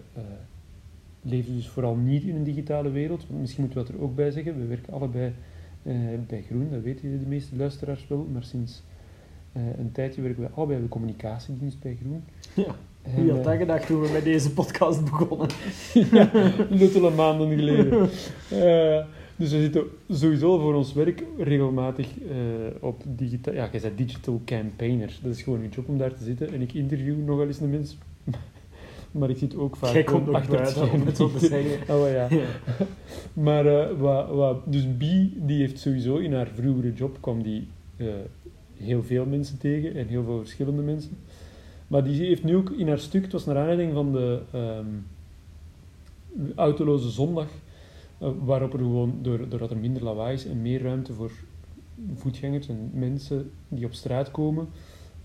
uh, 1.23 1.45
dus 1.47 1.69
vooral 1.69 1.95
niet 1.95 2.23
in 2.23 2.37
een 2.37 2.45
digitale 2.45 2.91
wereld. 2.91 3.25
Misschien 3.41 3.65
moeten 3.65 3.81
we 3.81 3.87
dat 3.87 3.97
er 3.97 4.05
ook 4.05 4.15
bij 4.15 4.31
zeggen. 4.31 4.59
We 4.59 4.67
werken 4.67 4.93
allebei 4.93 5.33
uh, 5.83 5.95
bij 6.27 6.43
Groen, 6.43 6.69
dat 6.71 6.83
weten 6.83 7.19
de 7.19 7.27
meeste 7.27 7.57
luisteraars 7.57 8.09
wel. 8.09 8.27
Maar 8.33 8.45
sinds 8.45 8.83
een 9.53 9.93
tijdje 9.93 10.23
werken 10.23 10.43
we 10.43 10.49
allebei 10.49 10.79
bij 10.79 10.89
de 10.89 10.93
communicatiedienst 10.93 11.81
bij 11.81 11.99
Groen. 12.01 12.25
Ja. 12.55 12.75
Wie 13.23 13.33
had 13.33 13.45
dat 13.45 13.57
gedacht 13.57 13.87
toen 13.87 14.01
we 14.01 14.09
met 14.13 14.25
deze 14.25 14.53
podcast 14.53 15.05
begonnen? 15.05 15.49
ja, 16.13 16.31
luttele 16.71 17.11
maanden 17.11 17.49
geleden. 17.49 18.09
Dus 19.41 19.51
we 19.51 19.61
zitten 19.61 19.85
sowieso 20.11 20.59
voor 20.59 20.75
ons 20.75 20.93
werk 20.93 21.25
regelmatig 21.39 22.09
uh, 22.21 22.35
op 22.81 23.03
digitaal... 23.07 23.55
Ja, 23.55 23.69
jij 23.73 23.81
bent 23.81 23.99
digital 23.99 24.41
campaigner. 24.45 25.19
Dat 25.23 25.35
is 25.35 25.43
gewoon 25.43 25.63
je 25.63 25.69
job 25.69 25.89
om 25.89 25.99
daar 25.99 26.15
te 26.15 26.25
zitten. 26.25 26.53
En 26.53 26.61
ik 26.61 26.73
interview 26.73 27.25
nogal 27.25 27.47
eens 27.47 27.61
een 27.61 27.71
mens. 27.71 27.97
maar 29.19 29.31
ik 29.31 29.39
zit 29.39 29.57
ook 29.57 29.77
vaak 29.77 29.93
Jij 29.93 30.03
komt 30.03 30.29
achter 30.29 30.61
het 30.61 30.69
scherm. 30.69 31.01
om 31.01 31.07
het 31.07 31.17
zo 31.17 31.31
te 31.31 31.47
zeggen. 31.47 31.79
Oh 31.97 32.11
ja. 32.11 32.27
ja. 32.31 32.47
maar 33.47 33.67
uh, 33.67 33.99
wat, 33.99 34.29
wat, 34.29 34.73
dus 34.73 34.85
B, 34.99 35.01
die 35.47 35.59
heeft 35.59 35.79
sowieso 35.79 36.17
in 36.17 36.35
haar 36.35 36.49
vroegere 36.55 36.93
job... 36.93 37.17
kwam 37.21 37.43
die 37.43 37.67
uh, 37.97 38.09
heel 38.77 39.03
veel 39.03 39.27
mensen 39.27 39.59
tegen. 39.59 39.95
En 39.95 40.07
heel 40.07 40.25
veel 40.25 40.39
verschillende 40.39 40.83
mensen. 40.83 41.17
Maar 41.87 42.05
die 42.05 42.27
heeft 42.27 42.45
nu 42.45 42.57
ook 42.57 42.71
in 42.71 42.89
haar 42.89 42.99
stuk... 42.99 43.23
Het 43.23 43.33
was 43.33 43.45
naar 43.45 43.57
aanleiding 43.57 43.93
van 43.93 44.13
de... 44.13 44.41
Um, 44.55 45.07
autoloze 46.55 47.11
zondag 47.11 47.49
waarop 48.21 48.73
er 48.73 48.79
gewoon, 48.79 49.19
doordat 49.23 49.71
er 49.71 49.77
minder 49.77 50.03
lawaai 50.03 50.35
is 50.35 50.47
en 50.47 50.63
meer 50.63 50.83
ruimte 50.83 51.13
voor 51.13 51.31
voetgangers 52.15 52.69
en 52.69 52.91
mensen 52.95 53.51
die 53.69 53.85
op 53.85 53.93
straat 53.93 54.31
komen, 54.31 54.69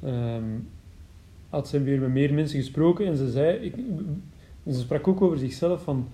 um, 0.03 0.67
had 1.49 1.67
ze 1.67 1.81
weer 1.81 1.99
met 1.99 2.11
meer 2.11 2.33
mensen 2.33 2.59
gesproken 2.59 3.05
en 3.05 3.17
ze 3.17 3.31
zei, 3.31 3.57
ik, 3.57 3.75
ze 4.67 4.79
sprak 4.79 5.07
ook 5.07 5.21
over 5.21 5.37
zichzelf 5.37 5.83
van, 5.83 6.07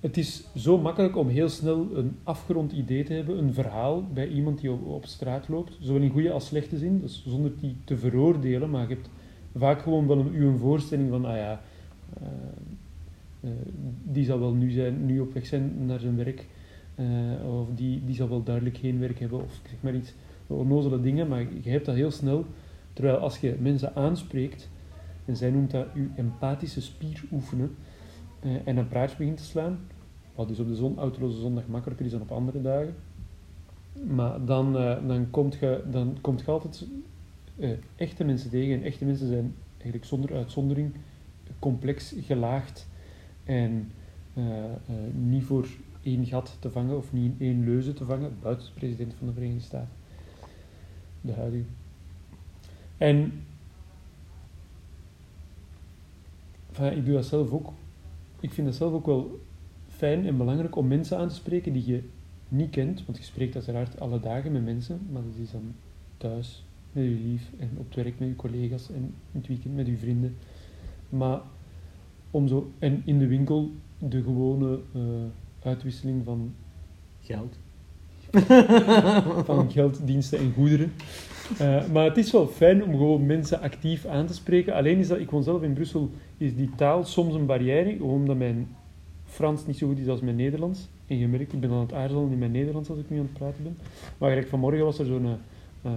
het 0.00 0.16
is 0.16 0.44
zo 0.54 0.78
makkelijk 0.78 1.16
om 1.16 1.28
heel 1.28 1.48
snel 1.48 1.88
een 1.94 2.16
afgerond 2.22 2.72
idee 2.72 3.04
te 3.04 3.12
hebben, 3.12 3.38
een 3.38 3.54
verhaal 3.54 4.04
bij 4.12 4.28
iemand 4.28 4.60
die 4.60 4.70
op, 4.70 4.86
op 4.86 5.06
straat 5.06 5.48
loopt, 5.48 5.76
zowel 5.80 6.02
in 6.02 6.10
goede 6.10 6.32
als 6.32 6.46
slechte 6.46 6.78
zin, 6.78 7.00
dus 7.00 7.24
zonder 7.26 7.52
die 7.60 7.76
te 7.84 7.96
veroordelen, 7.96 8.70
maar 8.70 8.88
je 8.88 8.94
hebt 8.94 9.08
vaak 9.56 9.82
gewoon 9.82 10.06
wel 10.06 10.18
een, 10.18 10.42
een 10.42 10.58
voorstelling 10.58 11.10
van, 11.10 11.24
ah 11.24 11.36
ja, 11.36 11.60
uh, 12.22 12.28
die 14.02 14.24
zal 14.24 14.40
wel 14.40 14.52
nu, 14.52 14.70
zijn, 14.70 15.06
nu 15.06 15.20
op 15.20 15.32
weg 15.32 15.46
zijn 15.46 15.86
naar 15.86 16.00
zijn 16.00 16.16
werk. 16.16 16.46
Uh, 16.96 17.60
of 17.60 17.68
die, 17.74 18.04
die 18.04 18.14
zal 18.14 18.28
wel 18.28 18.42
duidelijk 18.42 18.76
geen 18.76 18.98
werk 18.98 19.18
hebben. 19.18 19.42
Of 19.42 19.60
zeg 19.62 19.78
maar 19.80 19.94
iets 19.94 20.14
onnozele 20.46 21.00
dingen. 21.00 21.28
Maar 21.28 21.46
je 21.62 21.70
hebt 21.70 21.86
dat 21.86 21.94
heel 21.94 22.10
snel. 22.10 22.44
Terwijl 22.92 23.16
als 23.16 23.38
je 23.38 23.56
mensen 23.60 23.94
aanspreekt, 23.94 24.70
en 25.24 25.36
zij 25.36 25.50
noemt 25.50 25.70
dat 25.70 25.86
je 25.94 26.08
empathische 26.16 26.80
spier 26.80 27.24
oefenen, 27.32 27.76
uh, 28.44 28.56
en 28.64 28.76
een 28.76 28.88
praatje 28.88 29.16
begint 29.16 29.36
te 29.36 29.44
slaan, 29.44 29.78
wat 30.34 30.48
dus 30.48 30.58
op 30.58 30.68
de 30.68 30.74
zon, 30.74 30.98
autoloze 30.98 31.40
zondag 31.40 31.66
makkelijker 31.66 32.06
is 32.06 32.12
dan 32.12 32.20
op 32.20 32.30
andere 32.30 32.60
dagen, 32.62 32.94
maar 34.06 34.44
dan, 34.44 34.72
dan, 35.06 35.26
komt 35.30 35.54
je, 35.54 35.82
dan 35.90 36.16
komt 36.20 36.40
je 36.40 36.46
altijd 36.46 36.86
echte 37.96 38.24
mensen 38.24 38.50
tegen. 38.50 38.74
En 38.74 38.82
echte 38.82 39.04
mensen 39.04 39.26
zijn 39.28 39.54
eigenlijk 39.72 40.04
zonder 40.04 40.34
uitzondering 40.34 40.92
complex 41.58 42.14
gelaagd 42.20 42.88
en 43.44 43.90
uh, 44.34 44.44
uh, 44.44 44.70
niet 45.14 45.44
voor 45.44 45.68
één 46.02 46.26
gat 46.26 46.56
te 46.60 46.70
vangen 46.70 46.96
of 46.96 47.12
niet 47.12 47.40
één 47.40 47.64
leuze 47.64 47.92
te 47.92 48.04
vangen, 48.04 48.36
buiten 48.42 48.66
de 48.66 48.72
president 48.72 49.14
van 49.18 49.26
de 49.26 49.32
Verenigde 49.32 49.62
Staten. 49.62 49.88
De 51.20 51.32
huidige. 51.32 51.64
En 52.98 53.32
ik 56.78 57.04
doe 57.04 57.14
dat 57.14 57.24
zelf 57.24 57.50
ook. 57.50 57.72
Ik 58.40 58.52
vind 58.52 58.66
dat 58.66 58.76
zelf 58.76 58.92
ook 58.92 59.06
wel 59.06 59.40
fijn 59.88 60.26
en 60.26 60.36
belangrijk 60.36 60.76
om 60.76 60.88
mensen 60.88 61.18
aan 61.18 61.28
te 61.28 61.34
spreken 61.34 61.72
die 61.72 61.86
je 61.86 62.08
niet 62.48 62.70
kent, 62.70 63.04
want 63.04 63.18
je 63.18 63.24
spreekt 63.24 63.54
uiteraard 63.54 64.00
alle 64.00 64.20
dagen 64.20 64.52
met 64.52 64.64
mensen, 64.64 65.00
maar 65.12 65.22
dat 65.22 65.42
is 65.42 65.50
dan 65.50 65.74
thuis 66.16 66.64
met 66.92 67.04
je 67.04 67.10
lief 67.10 67.50
en 67.58 67.70
op 67.76 67.84
het 67.84 67.94
werk 67.94 68.18
met 68.18 68.28
je 68.28 68.36
collega's 68.36 68.88
en 68.88 69.14
in 69.32 69.38
het 69.38 69.46
weekend 69.46 69.74
met 69.74 69.86
je 69.86 69.96
vrienden. 69.96 70.36
Maar 71.08 71.40
om 72.32 72.48
zo, 72.48 72.70
en 72.78 73.02
in 73.04 73.18
de 73.18 73.26
winkel 73.26 73.70
de 73.98 74.22
gewone 74.22 74.78
uh, 74.96 75.02
uitwisseling 75.62 76.24
van 76.24 76.54
geld. 77.20 77.56
van 79.44 79.70
geld, 79.70 80.06
diensten 80.06 80.38
en 80.38 80.52
goederen. 80.52 80.92
Uh, 81.60 81.86
maar 81.92 82.04
het 82.04 82.16
is 82.16 82.30
wel 82.30 82.46
fijn 82.46 82.84
om 82.84 82.90
gewoon 82.90 83.26
mensen 83.26 83.60
actief 83.60 84.06
aan 84.06 84.26
te 84.26 84.34
spreken. 84.34 84.74
Alleen 84.74 84.98
is 84.98 85.08
dat, 85.08 85.18
ik 85.18 85.30
woon 85.30 85.42
zelf 85.42 85.62
in 85.62 85.72
Brussel, 85.72 86.10
is 86.36 86.56
die 86.56 86.70
taal 86.76 87.04
soms 87.04 87.34
een 87.34 87.46
barrière, 87.46 88.02
omdat 88.02 88.36
mijn 88.36 88.68
Frans 89.24 89.66
niet 89.66 89.78
zo 89.78 89.86
goed 89.86 89.98
is 89.98 90.08
als 90.08 90.20
mijn 90.20 90.36
Nederlands. 90.36 90.88
En 91.06 91.18
je 91.18 91.28
merkt, 91.28 91.52
ik 91.52 91.60
ben 91.60 91.70
aan 91.70 91.80
het 91.80 91.92
aarzelen 91.92 92.30
in 92.30 92.38
mijn 92.38 92.50
Nederlands 92.50 92.88
als 92.88 92.98
ik 92.98 93.10
nu 93.10 93.18
aan 93.18 93.22
het 93.22 93.32
praten 93.32 93.62
ben. 93.62 93.76
Maar 94.18 94.28
gelijk 94.28 94.48
vanmorgen 94.48 94.84
was 94.84 94.98
er 94.98 95.06
zo'n, 95.06 95.24
uh, 95.24 95.30
dat, 95.82 95.92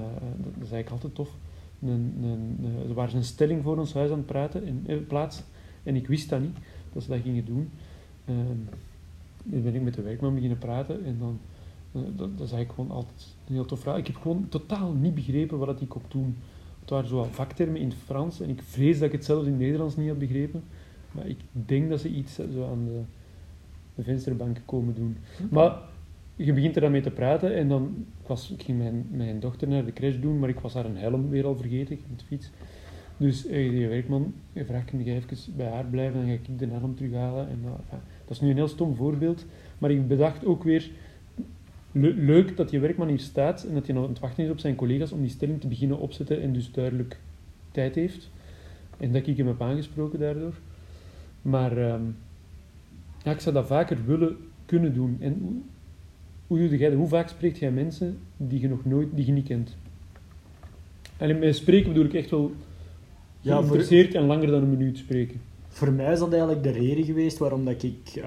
dat 0.53 0.63
is 0.63 0.71
eigenlijk 0.71 0.89
altijd 0.89 1.15
tof, 1.15 1.29
een, 1.81 1.89
een, 1.89 2.57
een, 2.63 2.89
er 2.89 2.93
was 2.93 3.13
een 3.13 3.23
stelling 3.23 3.63
voor 3.63 3.77
ons 3.77 3.93
huis 3.93 4.11
aan 4.11 4.17
het 4.17 4.25
praten, 4.25 4.83
in, 4.85 5.05
plaats 5.07 5.43
en 5.85 5.95
ik 5.95 6.07
wist 6.07 6.29
dat 6.29 6.41
niet, 6.41 6.57
dat 6.93 7.03
ze 7.03 7.09
dat 7.09 7.21
gingen 7.21 7.45
doen. 7.45 7.69
Um, 8.29 8.69
ben 9.43 9.75
ik 9.75 9.81
met 9.81 9.93
de 9.93 10.01
werkman 10.01 10.33
beginnen 10.33 10.57
praten 10.57 11.05
en 11.05 11.17
dan, 11.19 11.39
uh, 11.91 12.01
dat, 12.01 12.37
dat 12.37 12.47
is 12.47 12.53
eigenlijk 12.53 12.71
gewoon 12.71 12.91
altijd 12.91 13.35
een 13.47 13.53
heel 13.53 13.65
tof 13.65 13.79
verhaal. 13.79 13.97
Ik 13.97 14.07
heb 14.07 14.15
gewoon 14.15 14.45
totaal 14.49 14.91
niet 14.93 15.15
begrepen 15.15 15.57
wat 15.57 15.81
ik 15.81 15.95
op 15.95 16.11
doen. 16.11 16.37
Het 16.79 16.89
waren 16.89 17.09
zo 17.09 17.23
vaktermen 17.23 17.81
in 17.81 17.87
het 17.87 17.97
Frans 17.97 18.41
en 18.41 18.49
ik 18.49 18.61
vrees 18.61 18.97
dat 18.97 19.07
ik 19.07 19.11
het 19.11 19.25
zelfs 19.25 19.45
in 19.45 19.51
het 19.51 19.61
Nederlands 19.61 19.95
niet 19.95 20.07
had 20.07 20.19
begrepen. 20.19 20.63
Maar 21.11 21.27
ik 21.27 21.37
denk 21.51 21.89
dat 21.89 21.99
ze 21.99 22.09
iets 22.09 22.33
zo 22.35 22.69
aan 22.71 22.85
de, 22.85 23.01
de 23.95 24.03
vensterbank 24.03 24.61
komen 24.65 24.95
doen. 24.95 25.17
Maar 25.49 25.77
je 26.35 26.53
begint 26.53 26.75
er 26.75 26.81
dan 26.81 26.91
mee 26.91 27.01
te 27.01 27.11
praten 27.11 27.55
en 27.55 27.67
dan, 27.67 28.05
ik, 28.21 28.27
was, 28.27 28.51
ik 28.51 28.63
ging 28.63 28.77
mijn, 28.77 29.07
mijn 29.11 29.39
dochter 29.39 29.67
naar 29.67 29.85
de 29.85 29.93
crash 29.93 30.19
doen, 30.19 30.39
maar 30.39 30.49
ik 30.49 30.59
was 30.59 30.73
haar 30.73 30.85
een 30.85 30.97
helm 30.97 31.29
weer 31.29 31.45
al 31.45 31.55
vergeten 31.55 31.99
met 32.09 32.19
de 32.19 32.25
fiets. 32.25 32.51
Dus 33.17 33.47
uh, 33.47 33.69
die 33.69 33.87
werkman 33.87 34.33
je 34.53 34.65
even 34.69 35.55
bij 35.55 35.67
haar 35.67 35.85
blijven, 35.85 36.19
dan 36.19 36.27
ga 36.27 36.33
ik 36.33 36.59
de 36.59 36.67
helm 36.67 36.95
terughalen. 36.95 37.47
En, 37.49 37.59
enfin, 37.63 37.99
dat 38.25 38.35
is 38.35 38.41
nu 38.41 38.49
een 38.49 38.55
heel 38.55 38.67
stom 38.67 38.95
voorbeeld, 38.95 39.45
maar 39.77 39.91
ik 39.91 40.07
bedacht 40.07 40.45
ook 40.45 40.63
weer, 40.63 40.89
le 41.91 42.13
leuk 42.13 42.57
dat 42.57 42.69
die 42.69 42.79
werkman 42.79 43.07
hier 43.07 43.19
staat 43.19 43.63
en 43.63 43.73
dat 43.73 43.85
hij 43.85 43.95
nog 43.95 44.03
aan 44.03 44.09
het 44.09 44.19
wachten 44.19 44.43
is 44.43 44.49
op 44.49 44.59
zijn 44.59 44.75
collega's 44.75 45.11
om 45.11 45.21
die 45.21 45.29
stelling 45.29 45.61
te 45.61 45.67
beginnen 45.67 45.99
opzetten 45.99 46.41
en 46.41 46.53
dus 46.53 46.71
duidelijk 46.71 47.19
tijd 47.71 47.95
heeft. 47.95 48.29
En 48.97 49.11
dat 49.11 49.27
ik 49.27 49.37
hem 49.37 49.47
heb 49.47 49.61
aangesproken 49.61 50.19
daardoor. 50.19 50.53
Maar 51.41 51.77
um, 51.77 52.15
ja, 53.23 53.31
ik 53.31 53.39
zou 53.39 53.55
dat 53.55 53.67
vaker 53.67 54.05
willen 54.05 54.37
kunnen 54.65 54.93
doen. 54.93 55.17
En 55.19 55.37
hoe, 55.41 56.59
hoe 56.59 56.69
doe 56.69 56.77
jij? 56.77 56.93
Hoe 56.93 57.07
vaak 57.07 57.29
spreekt 57.29 57.57
jij 57.57 57.71
mensen 57.71 58.17
die 58.37 58.59
je 58.61 58.67
nog 58.67 58.85
nooit, 58.85 59.07
die 59.13 59.25
je 59.25 59.31
niet 59.31 59.47
kent? 59.47 59.75
En 61.17 61.39
met 61.39 61.55
spreken 61.55 61.87
bedoel 61.87 62.05
ik 62.05 62.13
echt 62.13 62.29
wel 62.29 62.51
ja, 63.45 63.55
geïnteresseerd 63.57 64.11
voor, 64.11 64.19
en 64.19 64.25
langer 64.25 64.47
dan 64.47 64.61
een 64.61 64.69
minuut 64.69 64.97
spreken. 64.97 65.41
Voor 65.67 65.91
mij 65.91 66.11
is 66.11 66.19
dat 66.19 66.31
eigenlijk 66.31 66.63
de 66.63 66.71
reden 66.71 67.03
geweest 67.03 67.37
waarom 67.37 67.65
dat 67.65 67.83
ik... 67.83 68.15
Uh, 68.15 68.23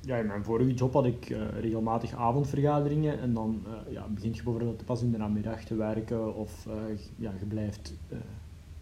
ja, 0.00 0.16
in 0.16 0.26
mijn 0.26 0.44
vorige 0.44 0.74
job 0.74 0.92
had 0.92 1.06
ik 1.06 1.30
uh, 1.30 1.38
regelmatig 1.60 2.14
avondvergaderingen 2.14 3.20
en 3.20 3.34
dan 3.34 3.62
uh, 3.66 3.92
ja, 3.92 4.06
begint 4.08 4.36
je 4.36 4.42
bijvoorbeeld 4.42 4.84
pas 4.84 5.02
in 5.02 5.10
de 5.10 5.18
namiddag 5.18 5.64
te 5.64 5.74
werken 5.74 6.34
of 6.34 6.66
eh, 6.66 6.98
ja, 7.16 7.32
je 7.38 7.46
blijft 7.46 7.94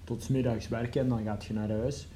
tot 0.04 0.28
middags 0.28 0.68
werken 0.68 1.00
en 1.00 1.08
dan 1.08 1.22
gaat 1.22 1.44
je 1.44 1.54
naar 1.54 1.70
huis. 1.70 2.08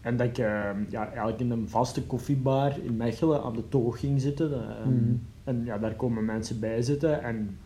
En 0.00 0.16
dat 0.16 0.26
ik 0.26 0.36
ja, 0.36 1.06
eigenlijk 1.06 1.40
in 1.40 1.50
een 1.50 1.68
vaste 1.68 2.02
koffiebar 2.02 2.76
in 2.82 2.96
Mechelen 2.96 3.42
aan 3.42 3.54
de 3.54 3.68
toog 3.68 4.00
ging 4.00 4.20
zitten. 4.20 4.48
Mm 4.48 4.92
-hmm. 4.92 5.22
En 5.44 5.64
ja, 5.64 5.78
daar 5.78 5.94
komen 5.94 6.24
mensen 6.24 6.60
bij 6.60 6.82
zitten 6.82 7.22
en 7.22 7.58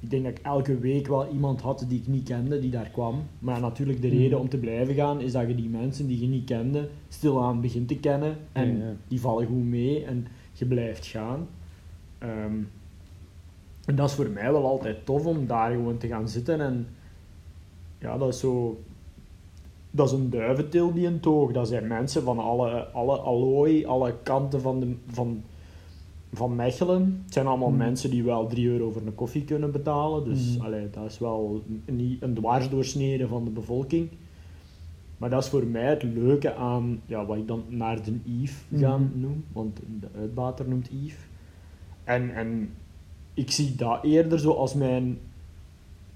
ik 0.00 0.10
denk 0.10 0.24
dat 0.24 0.32
ik 0.32 0.44
elke 0.44 0.78
week 0.78 1.06
wel 1.06 1.28
iemand 1.32 1.60
had 1.60 1.84
die 1.88 1.98
ik 2.00 2.06
niet 2.06 2.28
kende, 2.28 2.58
die 2.58 2.70
daar 2.70 2.88
kwam. 2.88 3.22
Maar 3.38 3.60
natuurlijk, 3.60 4.02
de 4.02 4.08
Mhm. 4.08 4.16
reden 4.16 4.38
om 4.40 4.48
te 4.48 4.58
blijven 4.58 4.94
gaan 4.94 5.20
is 5.20 5.32
dat 5.32 5.48
je 5.48 5.54
die 5.54 5.68
mensen 5.68 6.06
die 6.06 6.20
je 6.20 6.26
niet 6.26 6.44
kende, 6.44 6.88
stilaan 7.08 7.60
begint 7.60 7.88
te 7.88 7.96
kennen. 7.98 8.36
En 8.52 8.78
Ja, 8.78 8.84
ja. 8.86 8.92
die 9.08 9.20
vallen 9.20 9.46
goed 9.46 9.64
mee 9.64 10.04
en 10.04 10.26
je 10.52 10.66
blijft 10.66 11.06
gaan. 11.06 11.48
Ehm, 12.18 12.56
en 13.86 13.94
dat 13.94 14.08
is 14.08 14.14
voor 14.14 14.28
mij 14.30 14.52
wel 14.52 14.66
altijd 14.66 15.06
tof 15.06 15.26
om 15.26 15.46
daar 15.46 15.70
gewoon 15.70 15.98
te 15.98 16.06
gaan 16.06 16.28
zitten. 16.28 16.60
En 16.60 16.86
ja, 17.98 18.18
dat 18.18 18.28
is 18.28 18.40
zo... 18.40 18.80
Dat 19.90 20.06
is 20.06 20.12
een 20.12 20.30
duiventil 20.30 20.92
die 20.92 21.06
een 21.06 21.20
toog. 21.20 21.52
Dat 21.52 21.68
zijn 21.68 21.86
mensen 21.86 22.22
van 22.22 22.38
alle, 22.38 22.86
alle 22.86 23.16
allooi, 23.16 23.84
alle 23.86 24.14
kanten 24.22 24.60
van, 24.60 24.80
de, 24.80 24.94
van, 25.06 25.42
van 26.32 26.56
Mechelen. 26.56 27.20
Het 27.24 27.32
zijn 27.32 27.46
allemaal 27.46 27.68
Mhm. 27.68 27.78
mensen 27.78 28.10
die 28.10 28.22
wel 28.24 28.46
3 28.46 28.68
euro 28.68 28.90
voor 28.90 29.02
een 29.06 29.14
koffie 29.14 29.44
kunnen 29.44 29.70
betalen. 29.72 30.24
Dus 30.24 30.58
allee, 30.60 30.90
dat 30.90 31.04
is 31.04 31.18
wel 31.18 31.62
niet 31.84 32.22
een 32.22 32.34
dwarsdoorsnede 32.34 33.26
van 33.28 33.44
de 33.44 33.50
bevolking. 33.50 34.08
Maar 35.16 35.30
dat 35.30 35.42
is 35.42 35.48
voor 35.48 35.66
mij 35.66 35.84
het 35.84 36.02
leuke 36.02 36.54
aan 36.54 37.00
ja, 37.06 37.26
wat 37.26 37.36
ik 37.36 37.46
dan 37.46 37.62
naar 37.68 38.02
de 38.04 38.12
Yves 38.24 38.64
gaan 38.76 39.02
Mhm. 39.12 39.20
noem. 39.20 39.44
Want 39.52 39.76
de 40.00 40.06
uitbater 40.18 40.68
noemt 40.68 40.88
Yves. 41.02 41.16
En, 42.04 42.34
en 42.34 42.70
ik 43.34 43.50
zie 43.50 43.74
dat 43.74 44.04
eerder 44.04 44.38
zo 44.40 44.50
als 44.52 44.74
mijn 44.74 45.18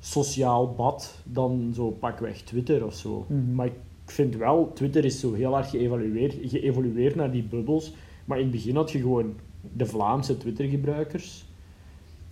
sociaal 0.00 0.74
bad 0.76 1.18
dan 1.24 1.70
zo 1.74 1.90
pakweg 1.90 2.40
Twitter 2.42 2.84
of 2.86 2.94
zo. 2.94 3.24
Mhm. 3.28 3.54
Maar 3.54 3.66
ik 3.66 3.72
vind 4.04 4.36
wel, 4.36 4.70
Twitter 4.74 5.04
is 5.04 5.20
zo 5.20 5.32
heel 5.32 5.52
hard 5.52 5.66
geëvalueerd, 5.68 6.36
geëvolueerd 6.42 7.14
naar 7.14 7.30
die 7.32 7.42
bubbels. 7.42 7.94
Maar 8.24 8.38
in 8.38 8.42
het 8.44 8.52
begin 8.52 8.76
had 8.76 8.90
je 8.90 8.98
gewoon 8.98 9.34
de 9.72 9.86
Vlaamse 9.86 10.36
Twitter-gebruikers. 10.36 11.44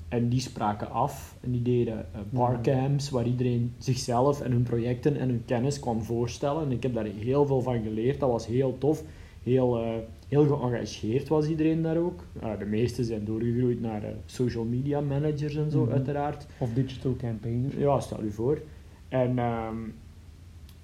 En 0.08 0.28
die 0.28 0.40
spraken 0.40 0.90
af 0.90 1.36
en 1.40 1.50
die 1.50 1.62
deden 1.62 1.98
eh, 1.98 2.20
barcamps 2.30 3.10
waar 3.10 3.26
iedereen 3.26 3.72
zichzelf 3.78 4.40
en 4.40 4.52
hun 4.52 4.62
projecten 4.62 5.16
en 5.16 5.28
hun 5.28 5.42
kennis 5.44 5.80
kwam 5.80 6.02
voorstellen. 6.02 6.62
En 6.64 6.72
ik 6.72 6.82
heb 6.82 6.94
daar 6.94 7.04
heel 7.04 7.46
veel 7.46 7.60
van 7.62 7.82
geleerd. 7.82 8.20
Dat 8.20 8.30
was 8.30 8.46
heel 8.46 8.78
tof. 8.78 9.02
Heel, 9.42 9.78
eh, 9.82 9.90
heel 10.28 10.46
geëngageerd 10.46 11.28
was 11.28 11.48
iedereen 11.48 11.82
daar 11.82 11.96
ook. 11.96 12.24
Eh, 12.40 12.58
de 12.58 12.64
meesten 12.64 13.04
zijn 13.04 13.24
doorgegroeid 13.24 13.80
naar 13.80 14.02
social 14.26 14.64
media 14.64 15.00
managers 15.00 15.56
en 15.56 15.70
zo, 15.70 15.82
Mhm. 15.84 15.92
uiteraard. 15.92 16.46
Of 16.58 16.72
digital 16.72 17.16
campaigner. 17.16 17.78
Ja, 17.80 18.00
stel 18.00 18.22
u 18.22 18.30
voor. 18.32 18.60
En 19.08 19.38
ehm, 19.38 19.76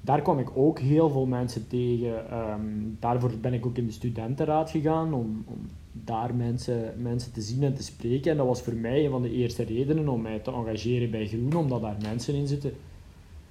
daar 0.07 0.23
kwam 0.23 0.39
ik 0.39 0.51
ook 0.55 0.79
heel 0.79 1.11
veel 1.11 1.27
mensen 1.27 1.69
tegen. 1.69 2.31
Ehm, 2.31 2.61
daarvoor 3.01 3.33
ben 3.41 3.53
ik 3.53 3.67
ook 3.67 3.77
in 3.77 3.87
de 3.87 3.93
studentenraad 3.93 4.71
gegaan 4.71 5.15
om, 5.15 5.45
om 5.47 5.59
daar 5.93 6.35
mensen, 6.35 6.95
mensen 6.99 7.33
te 7.33 7.41
zien 7.41 7.63
en 7.63 7.75
te 7.75 7.83
spreken. 7.83 8.31
En 8.31 8.37
dat 8.37 8.47
was 8.47 8.63
voor 8.63 8.75
mij 8.75 9.05
een 9.05 9.11
van 9.11 9.23
de 9.23 9.33
eerste 9.33 9.63
redenen 9.63 10.09
om 10.09 10.23
mij 10.23 10.39
te 10.39 10.53
engageren 10.53 11.11
bij 11.11 11.27
Groen, 11.27 11.55
omdat 11.55 11.81
daar 11.81 11.97
mensen 12.03 12.35
in 12.35 12.47
zitten. 12.47 12.73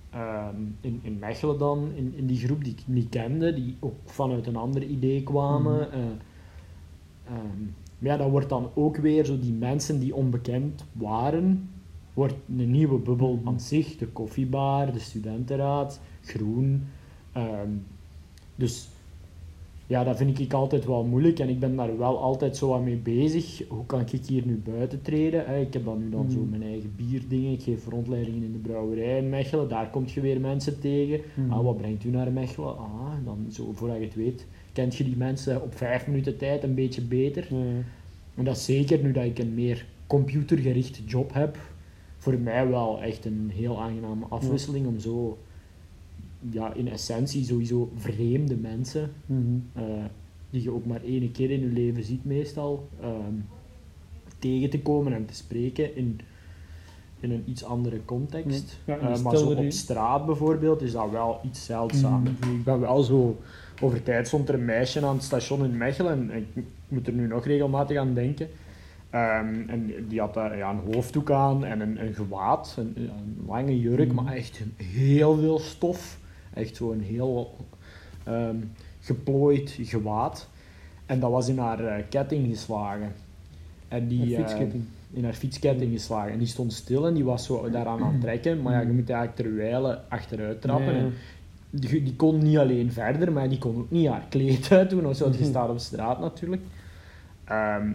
Ehm, 0.09 0.55
in, 0.81 0.99
in 1.03 1.19
Mechelen 1.19 1.57
dan, 1.57 1.89
in, 1.95 2.13
in 2.15 2.25
die 2.25 2.37
groep 2.37 2.63
die 2.63 2.73
ik 2.73 2.83
niet 2.85 3.09
kende, 3.09 3.53
die 3.53 3.75
ook 3.79 3.95
vanuit 4.05 4.47
een 4.47 4.55
ander 4.55 4.83
idee 4.83 5.23
kwamen. 5.23 5.87
Mhm. 5.87 5.97
Eh, 5.97 5.99
ehm, 7.25 7.61
maar 7.97 8.11
ja, 8.11 8.17
dat 8.17 8.29
wordt 8.29 8.49
dan 8.49 8.69
ook 8.73 8.97
weer 8.97 9.25
zo 9.25 9.39
die 9.39 9.53
mensen 9.53 9.99
die 9.99 10.15
onbekend 10.15 10.85
waren, 10.91 11.69
wordt 12.13 12.35
een 12.57 12.71
nieuwe 12.71 12.97
bubbel 12.99 13.33
Mhm. 13.35 13.47
aan 13.47 13.59
zich. 13.59 13.97
De 13.97 14.07
koffiebar, 14.07 14.93
de 14.93 14.99
studentenraad, 14.99 15.99
groen. 16.25 16.83
Ehm, 17.31 17.69
dus 18.55 18.87
ja, 19.87 20.03
dat 20.03 20.17
vind 20.17 20.39
ik 20.39 20.53
altijd 20.53 20.85
wel 20.85 21.03
moeilijk 21.03 21.39
en 21.39 21.49
ik 21.49 21.59
ben 21.59 21.75
daar 21.75 21.97
wel 21.97 22.17
altijd 22.21 22.57
zo 22.57 22.73
aan 22.73 22.83
mee 22.83 22.95
bezig. 22.95 23.61
Hoe 23.67 23.85
kan 23.85 23.99
ik 23.99 24.09
hier 24.27 24.45
nu 24.45 24.61
buiten 24.65 25.01
treden? 25.01 25.61
Ik 25.61 25.73
heb 25.73 25.85
dan 25.85 25.99
nu 25.99 26.09
dan 26.09 26.31
zo 26.31 26.39
Mhm. 26.39 26.49
mijn 26.49 26.63
eigen 26.63 26.93
bierdingen. 26.95 27.51
Ik 27.51 27.61
geef 27.61 27.87
rondleidingen 27.87 28.43
in 28.43 28.51
de 28.51 28.57
brouwerij 28.57 29.17
in 29.17 29.29
Mechelen. 29.29 29.69
Daar 29.69 29.89
kom 29.89 30.03
je 30.07 30.21
weer 30.21 30.39
mensen 30.41 30.79
tegen. 30.79 31.19
Mhm. 31.33 31.51
Ah, 31.51 31.63
wat 31.63 31.77
brengt 31.77 32.03
u 32.03 32.09
naar 32.09 32.31
Mechelen? 32.31 32.77
Ah, 32.77 33.11
dan 33.25 33.45
zo, 33.51 33.71
voordat 33.73 33.97
je 33.97 34.03
het 34.03 34.15
weet, 34.15 34.45
kent 34.73 34.95
je 34.95 35.03
die 35.03 35.17
mensen 35.17 35.61
op 35.61 35.75
vijf 35.77 36.07
minuten 36.07 36.37
tijd 36.37 36.63
een 36.63 36.75
beetje 36.75 37.01
beter. 37.01 37.47
En 38.35 38.43
dat 38.43 38.55
is 38.55 38.65
zeker 38.65 39.03
nu 39.03 39.11
dat 39.11 39.23
ik 39.25 39.39
een 39.39 39.53
meer 39.53 39.85
computergerichte 40.07 41.03
job 41.03 41.33
heb, 41.33 41.57
voor 42.17 42.37
mij 42.39 42.67
wel 42.69 43.01
echt 43.01 43.25
een 43.25 43.51
heel 43.53 43.81
aangename 43.81 44.25
afwisseling 44.29 44.87
om 44.87 44.99
zo, 44.99 45.37
ja, 46.51 46.73
in 46.73 46.87
essentie 46.87 47.43
sowieso 47.45 47.91
vreemde 47.95 48.55
mensen, 48.55 49.11
Mhm. 49.25 49.41
eh, 49.73 49.83
die 50.49 50.61
je 50.63 50.71
ook 50.71 50.85
maar 50.85 51.03
één 51.03 51.31
keer 51.31 51.51
in 51.51 51.59
je 51.59 51.65
leven 51.67 52.03
ziet 52.03 52.25
meestal, 52.25 52.87
ehm, 53.01 53.33
tegen 54.39 54.69
te 54.69 54.79
komen 54.81 55.13
en 55.13 55.25
te 55.25 55.33
spreken 55.35 55.95
in, 55.95 56.19
in 57.19 57.31
een 57.31 57.43
iets 57.45 57.63
andere 57.63 57.99
context. 58.05 58.79
Ja, 58.85 58.97
Eh, 58.97 59.19
maar 59.23 59.37
zo 59.37 59.49
op 59.51 59.71
straat 59.71 60.25
bijvoorbeeld 60.25 60.81
is 60.81 60.91
dat 60.91 61.09
wel 61.11 61.39
iets 61.43 61.65
zeldzaam. 61.65 62.21
Mhm. 62.21 62.55
Ik 62.55 62.63
ben 62.63 62.79
wel 62.79 63.03
zo... 63.03 63.37
Over 63.81 64.03
tijd 64.03 64.27
stond 64.27 64.49
er 64.49 64.55
een 64.55 64.65
meisje 64.65 65.05
aan 65.05 65.15
het 65.15 65.23
station 65.23 65.63
in 65.65 65.77
Mechelen 65.77 66.31
en 66.31 66.45
ik 66.53 66.63
moet 66.87 67.07
er 67.07 67.13
nu 67.13 67.27
nog 67.27 67.45
regelmatig 67.45 67.97
aan 67.97 68.13
denken. 68.13 68.47
Ehm, 69.09 69.55
en 69.67 69.91
die 70.07 70.19
had 70.19 70.33
daar 70.33 70.57
ja, 70.57 70.69
een 70.71 70.93
hoofddoek 70.93 71.31
aan 71.31 71.65
en 71.65 71.79
een, 71.79 72.05
een 72.05 72.13
gewaad, 72.13 72.75
een, 72.77 72.93
een 72.95 73.37
lange 73.47 73.79
jurk, 73.79 74.11
Mhm. 74.13 74.23
maar 74.23 74.33
echt 74.33 74.61
heel 74.77 75.35
veel 75.37 75.59
stof. 75.59 76.19
Echt 76.55 76.75
zo'n 76.75 76.99
heel 76.99 77.55
ehm, 78.23 78.55
geplooid 79.01 79.77
gewaad. 79.81 80.49
En 81.05 81.19
dat 81.19 81.31
was 81.31 81.47
in 81.47 81.57
haar 81.57 81.85
eh, 81.85 82.03
ketting 82.09 82.47
geslagen. 82.47 83.11
En 83.87 84.07
die, 84.07 84.35
eh, 84.35 84.39
fietsketting. 84.41 84.83
in 85.13 85.23
haar 85.23 85.33
fietsketting 85.33 85.91
geslagen. 85.91 86.31
En 86.31 86.37
die 86.37 86.47
stond 86.47 86.73
stil 86.73 87.07
en 87.07 87.13
die 87.13 87.23
was 87.23 87.45
zo 87.45 87.69
daaraan 87.69 88.03
aan 88.03 88.11
het 88.11 88.21
trekken. 88.21 88.61
Maar 88.61 88.73
ja, 88.73 88.79
je 88.79 88.93
moet 88.93 89.09
eigenlijk 89.09 89.35
terwijl 89.35 89.95
achteruit 90.09 90.61
trappen. 90.61 90.95
En 90.95 91.13
die, 91.69 92.03
die 92.03 92.15
kon 92.15 92.37
niet 92.43 92.57
alleen 92.57 92.91
verder, 92.91 93.31
maar 93.31 93.49
die 93.49 93.57
kon 93.57 93.75
ook 93.77 93.91
niet 93.91 94.07
haar 94.07 94.25
kleed 94.29 94.71
uit 94.71 94.89
doen. 94.89 95.07
Of 95.07 95.15
zo, 95.15 95.25
je 95.31 95.37
Mhm. 95.37 95.43
staat 95.53 95.69
op 95.69 95.79
straat 95.79 96.19
natuurlijk. 96.19 96.61
Ehm, 97.45 97.91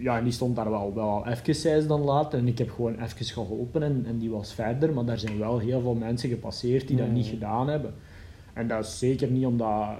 ja, 0.00 0.18
en 0.18 0.24
die 0.24 0.32
stond 0.32 0.56
daar 0.56 0.70
wel, 0.70 0.94
wel 0.94 1.26
even, 1.26 1.54
zei 1.54 1.80
ze 1.80 1.86
dan 1.86 2.00
later. 2.00 2.38
En 2.38 2.46
ik 2.48 2.58
heb 2.58 2.70
gewoon 2.70 2.94
even 3.02 3.24
geholpen 3.26 3.82
en, 3.82 4.04
en 4.06 4.18
die 4.18 4.30
was 4.30 4.54
verder. 4.54 4.92
Maar 4.92 5.04
daar 5.04 5.18
zijn 5.18 5.38
wel 5.38 5.58
heel 5.58 5.80
veel 5.80 5.94
mensen 5.94 6.28
gepasseerd 6.28 6.88
die 6.88 6.96
dat 6.96 7.10
niet 7.10 7.26
gedaan 7.26 7.68
hebben. 7.68 7.94
En 8.52 8.68
dat 8.68 8.84
is 8.84 8.98
zeker 8.98 9.30
niet 9.30 9.46
omdat 9.46 9.70
eh, 9.70 9.96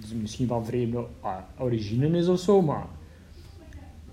het 0.00 0.20
misschien 0.20 0.46
van 0.46 0.64
vreemde 0.66 1.04
ah, 1.20 1.36
origine 1.58 2.18
is 2.18 2.28
of 2.28 2.38
zo, 2.38 2.62
maar 2.62 2.86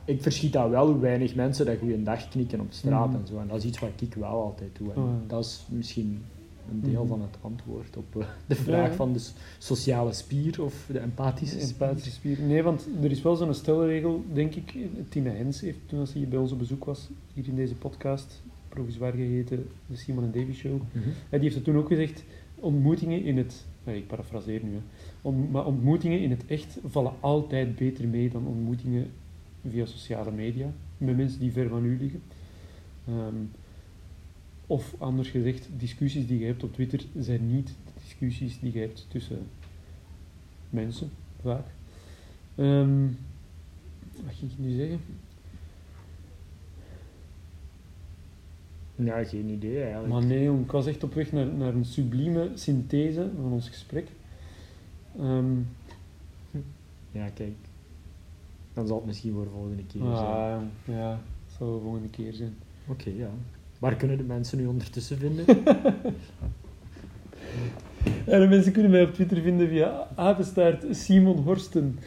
ik 0.06 0.22
verschiet 0.22 0.54
dat 0.54 0.70
wel 0.70 0.88
hoe 0.88 1.00
weinig 1.00 1.36
mensen 1.36 1.66
dat 1.66 1.78
goeiedag 1.80 2.28
knikken 2.28 2.60
op 2.60 2.68
straat 2.70 3.08
Mhm. 3.10 3.18
en 3.20 3.28
zo. 3.28 3.40
En 3.40 3.48
dat 3.48 3.58
is 3.58 3.64
iets 3.66 3.80
wat 3.80 3.90
ik 4.02 4.14
wel 4.14 4.30
altijd 4.30 4.70
doe. 4.78 4.92
En 4.94 5.02
Oh, 5.02 5.08
ja. 5.08 5.28
dat 5.28 5.44
is 5.46 5.66
misschien 5.70 6.24
een 6.72 6.82
deel 6.92 7.00
Mhm. 7.00 7.08
van 7.08 7.22
het 7.22 7.38
antwoord 7.42 7.98
op 7.98 8.16
eh, 8.22 8.28
de 8.48 8.56
vraag 8.56 8.88
Ja. 8.90 8.94
van 8.96 9.14
de 9.14 9.28
sociale 9.58 10.14
spier 10.14 10.64
of 10.64 10.88
de 10.92 11.00
empathische 11.00 11.60
spier. 11.60 11.72
Empathische 11.88 12.12
spier. 12.12 12.40
Nee, 12.40 12.64
want 12.64 12.88
er 13.04 13.12
is 13.12 13.22
wel 13.22 13.36
zo'n 13.36 13.54
stelregel, 13.54 14.24
denk 14.34 14.56
ik. 14.56 14.74
Tina 15.10 15.32
Hens 15.32 15.62
heeft, 15.62 15.78
toen 15.86 16.00
als 16.00 16.14
hij 16.14 16.28
bij 16.28 16.40
ons 16.40 16.52
op 16.52 16.58
bezoek 16.60 16.86
was, 16.86 17.10
hier 17.34 17.48
in 17.48 17.56
deze 17.56 17.76
podcast, 17.76 18.42
provisoir 18.70 19.12
geheten, 19.12 19.68
de 19.88 19.96
Simon 19.96 20.24
en 20.24 20.32
Davy 20.32 20.54
Show, 20.54 20.82
Mhm. 20.92 21.04
Die 21.30 21.40
heeft 21.40 21.56
het 21.56 21.64
toen 21.64 21.78
ook 21.78 21.88
gezegd, 21.88 22.24
ontmoetingen 22.56 23.24
in 23.24 23.38
het... 23.38 23.66
ik 23.84 24.08
parafraseer 24.08 24.62
nu, 24.64 24.72
hè. 24.74 25.32
Maar 25.52 25.66
ontmoetingen 25.66 26.20
in 26.22 26.30
het 26.30 26.46
echt 26.46 26.78
vallen 26.86 27.14
altijd 27.20 27.76
beter 27.76 28.08
mee 28.08 28.30
dan 28.30 28.48
ontmoetingen 28.48 29.08
via 29.70 29.86
sociale 29.86 30.32
media, 30.32 30.72
met 30.98 31.18
mensen 31.18 31.40
die 31.40 31.52
ver 31.52 31.70
van 31.70 31.86
u 31.86 31.98
liggen. 32.00 32.22
Ehm, 33.08 33.36
of 34.68 34.96
anders 34.98 35.30
gezegd, 35.30 35.68
discussies 35.78 36.28
die 36.28 36.40
je 36.40 36.46
hebt 36.46 36.64
op 36.64 36.74
Twitter 36.74 37.06
zijn 37.20 37.52
niet 37.54 37.68
de 37.68 37.92
discussies 38.04 38.60
die 38.60 38.74
je 38.74 38.80
hebt 38.80 39.06
tussen 39.10 39.40
mensen, 40.70 41.10
vaak. 41.42 41.66
Ehm, 42.56 43.06
wat 44.26 44.34
ging 44.34 44.52
ik 44.52 44.58
nu 44.58 44.76
zeggen? 44.76 45.00
Ja, 48.96 49.24
geen 49.24 49.50
idee 49.50 49.82
eigenlijk. 49.84 50.14
Maar 50.14 50.26
nee, 50.26 50.60
ik 50.60 50.72
was 50.72 50.86
echt 50.86 51.04
op 51.04 51.14
weg 51.14 51.32
naar, 51.32 51.46
naar 51.46 51.74
een 51.74 51.86
sublieme 51.86 52.52
synthese 52.54 53.30
van 53.42 53.52
ons 53.52 53.68
gesprek. 53.68 54.08
Ehm, 55.20 55.56
Ja, 57.12 57.30
kijk. 57.30 57.56
Dan 58.74 58.88
zal 58.88 58.96
het 58.98 59.06
misschien 59.06 59.34
voor 59.34 59.44
de 59.44 59.50
volgende 59.50 59.84
keer 59.86 60.02
zijn. 60.02 60.16
ah, 60.16 60.62
ja, 60.86 61.10
dat 61.46 61.56
zal 61.58 61.74
de 61.74 61.82
volgende 61.82 62.10
keer 62.10 62.34
zijn. 62.34 62.56
Oké, 62.88 63.10
ja. 63.10 63.30
Waar 63.84 63.96
kunnen 63.96 64.18
de 64.18 64.24
mensen 64.24 64.58
nu 64.58 64.66
ondertussen 64.66 65.18
vinden? 65.18 65.46
Ja, 68.26 68.40
de 68.40 68.48
mensen 68.48 68.72
kunnen 68.72 68.92
mij 68.92 69.04
op 69.04 69.14
Twitter 69.14 69.42
vinden 69.42 69.68
via 69.68 70.08
apenstaart 70.16 70.86
Simon 70.92 71.38
Horsten. 71.38 72.00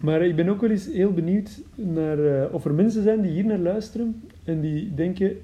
Maar 0.00 0.22
ik 0.26 0.36
ben 0.36 0.48
ook 0.48 0.60
wel 0.60 0.70
eens 0.70 0.86
heel 0.86 1.12
benieuwd 1.12 1.60
naar 1.74 2.18
eh, 2.18 2.54
of 2.54 2.64
er 2.64 2.74
mensen 2.74 3.02
zijn 3.02 3.20
die 3.20 3.30
hier 3.30 3.44
naar 3.44 3.58
luisteren 3.58 4.22
en 4.44 4.60
die 4.60 4.94
denken, 4.94 5.36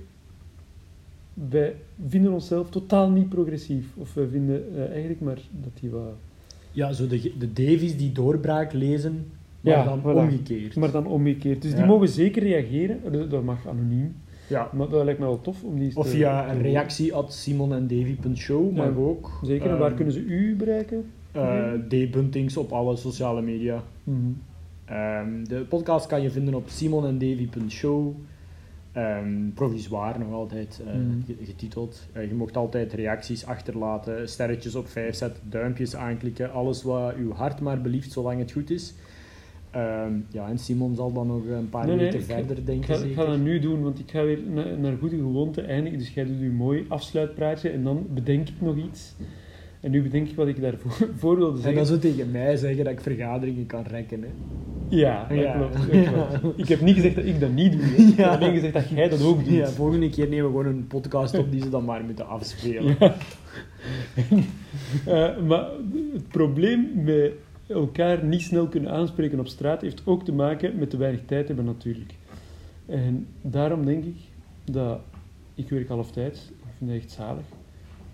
wij 1.35 1.75
vinden 2.09 2.33
onszelf 2.33 2.71
totaal 2.71 3.11
niet 3.11 3.29
progressief. 3.29 3.87
Of 3.97 4.15
wij 4.15 4.27
vinden 4.27 4.65
eh, 4.77 4.91
eigenlijk 4.91 5.21
maar 5.21 5.39
dat 5.63 5.73
die 5.81 5.91
wat... 5.91 6.15
ja, 6.73 6.93
zo 6.93 7.07
de, 7.07 7.33
de 7.39 7.53
Davies 7.53 7.97
die 7.97 8.13
doorbraak 8.13 8.73
lezen, 8.73 9.27
maar 9.61 9.73
Ja, 9.75 9.85
dan 9.85 10.01
voilà. 10.01 10.17
omgekeerd. 10.17 10.77
Maar 10.77 10.91
dan 10.91 11.07
omgekeerd. 11.07 11.63
Dus 11.63 11.75
die 11.75 11.85
mogen 11.85 12.09
zeker 12.09 12.43
reageren. 12.43 13.29
Dat 13.31 13.45
mag 13.45 13.69
anoniem. 13.69 14.15
Ja. 14.51 14.71
Maar 14.73 14.89
dat 14.89 15.05
lijkt 15.05 15.21
me 15.21 15.27
wel 15.27 15.41
tof 15.41 15.63
om 15.63 15.79
die 15.79 15.97
Of 15.97 16.05
te- 16.05 16.11
via 16.11 16.51
een 16.53 16.63
reactie 16.63 17.15
at 17.15 17.33
simonendavy.show, 17.33 18.77
mag 18.77 18.87
Ja, 18.87 18.93
ook. 18.95 19.31
Zeker, 19.43 19.71
en 19.71 19.79
waar 19.79 19.87
Ehm, 19.87 19.97
kunnen 19.97 20.15
ze 20.15 20.21
u 20.21 20.57
bereiken? 20.57 21.05
eh, 21.33 21.73
D-puntings 21.89 22.57
op 22.57 22.73
alle 22.73 22.97
sociale 22.97 23.43
media. 23.43 23.83
Mhm. 24.05 24.17
Ehm, 24.85 25.45
de 25.45 25.65
podcast 25.69 26.07
kan 26.07 26.23
je 26.23 26.31
vinden 26.31 26.55
op 26.55 26.69
simonendavy.show. 26.69 28.15
Ehm 28.93 29.51
provisoir 29.55 30.19
nog 30.19 30.33
altijd 30.33 30.81
eh, 30.87 30.95
Mhm. 30.95 31.21
ge- 31.27 31.45
getiteld. 31.45 32.07
Eh, 32.13 32.29
je 32.29 32.35
mocht 32.35 32.57
altijd 32.57 32.93
reacties 32.93 33.47
achterlaten, 33.47 34.29
sterretjes 34.29 34.75
op 34.75 34.89
5 34.89 35.15
zetten, 35.15 35.43
duimpjes 35.49 35.97
aanklikken, 35.97 36.53
alles 36.53 36.83
wat 36.83 37.15
uw 37.15 37.33
hart 37.33 37.61
maar 37.61 37.81
belieft, 37.81 38.13
zolang 38.13 38.39
het 38.39 38.53
goed 38.53 38.71
is. 38.71 38.95
Ehm, 39.71 40.13
ja, 40.31 40.49
en 40.49 40.59
Simon 40.59 40.95
zal 40.95 41.13
dan 41.13 41.27
nog 41.27 41.43
een 41.49 41.69
paar 41.69 41.87
Nee, 41.87 41.97
nee, 41.97 42.05
weken 42.05 42.21
ik 42.21 42.27
ga- 42.27 42.35
verder 42.35 42.59
Ik 42.59 42.67
denken. 42.67 42.85
ga, 42.87 42.95
ik 42.95 43.01
zeker. 43.01 43.15
ga 43.23 43.31
dat 43.31 43.39
nu 43.39 43.59
doen, 43.61 43.83
want 43.83 43.99
ik 43.99 44.11
ga 44.11 44.25
weer 44.25 44.39
na- 44.55 44.75
naar 44.81 44.97
goede 45.01 45.17
gewoonte 45.17 45.61
eindigen. 45.63 45.99
Dus 45.99 46.15
jij 46.15 46.25
doet 46.25 46.41
een 46.41 46.55
mooi 46.55 46.85
afsluitpraatje 46.89 47.69
en 47.71 47.83
dan 47.85 48.07
bedenk 48.15 48.49
ik 48.49 48.55
nog 48.61 48.77
iets. 48.77 49.15
En 49.81 49.91
nu 49.91 50.03
bedenk 50.03 50.29
ik 50.29 50.37
wat 50.37 50.49
ik 50.49 50.61
daarvoor 50.61 51.09
voor 51.19 51.37
wilde 51.37 51.51
En 51.57 51.63
zeggen. 51.63 51.77
dan 51.77 51.87
zo 51.87 51.99
tegen 51.99 52.31
mij 52.31 52.57
zeggen 52.57 52.85
dat 52.85 52.93
ik 52.93 53.01
vergaderingen 53.01 53.67
kan 53.67 53.83
rekken. 53.83 54.23
Hè. 54.23 54.29
Ja, 54.89 55.27
dat 55.29 55.39
Ja. 55.39 55.53
klopt. 55.57 55.73
dat 55.93 56.41
klopt. 56.41 56.59
Ik 56.63 56.69
heb 56.69 56.81
niet 56.81 56.95
gezegd 56.95 57.15
dat 57.15 57.25
ik 57.25 57.41
dat 57.41 57.53
niet 57.53 57.73
doe. 57.73 57.81
hè. 57.81 58.03
Ik 58.03 58.17
heb 58.17 58.27
alleen 58.27 58.53
gezegd 58.55 58.73
dat 58.73 58.89
jij 58.89 59.09
dat 59.09 59.23
ook 59.25 59.45
doet. 59.45 59.55
Ja, 59.55 59.67
volgende 59.69 60.11
keer 60.11 60.29
nemen 60.29 60.45
we 60.45 60.51
gewoon 60.51 60.67
een 60.67 60.87
podcast 60.87 61.39
op 61.39 61.51
die 61.51 61.63
ze 61.63 61.69
dan 61.69 61.85
maar 61.85 62.05
moeten 62.05 62.27
afspelen. 62.29 62.97
Eh, 65.07 65.39
maar 65.47 65.67
het 66.13 66.29
probleem 66.29 66.91
met 66.95 67.33
elkaar 67.71 68.25
niet 68.25 68.43
snel 68.43 68.69
kunnen 68.69 68.91
aanspreken 68.91 69.41
op 69.41 69.47
straat 69.47 69.81
heeft 69.81 70.03
ook 70.05 70.25
te 70.25 70.33
maken 70.33 70.79
met 70.79 70.91
te 70.91 70.97
weinig 70.97 71.25
tijd 71.25 71.47
hebben 71.47 71.65
natuurlijk. 71.65 72.15
En 72.87 73.27
daarom 73.41 73.85
denk 73.85 74.05
ik 74.05 74.17
dat 74.65 75.01
ik 75.55 75.69
werk 75.69 75.89
halftijds, 75.89 76.49
ik 76.49 76.73
vind 76.79 76.91
dat 76.91 77.01
echt 77.01 77.11
zalig. 77.11 77.45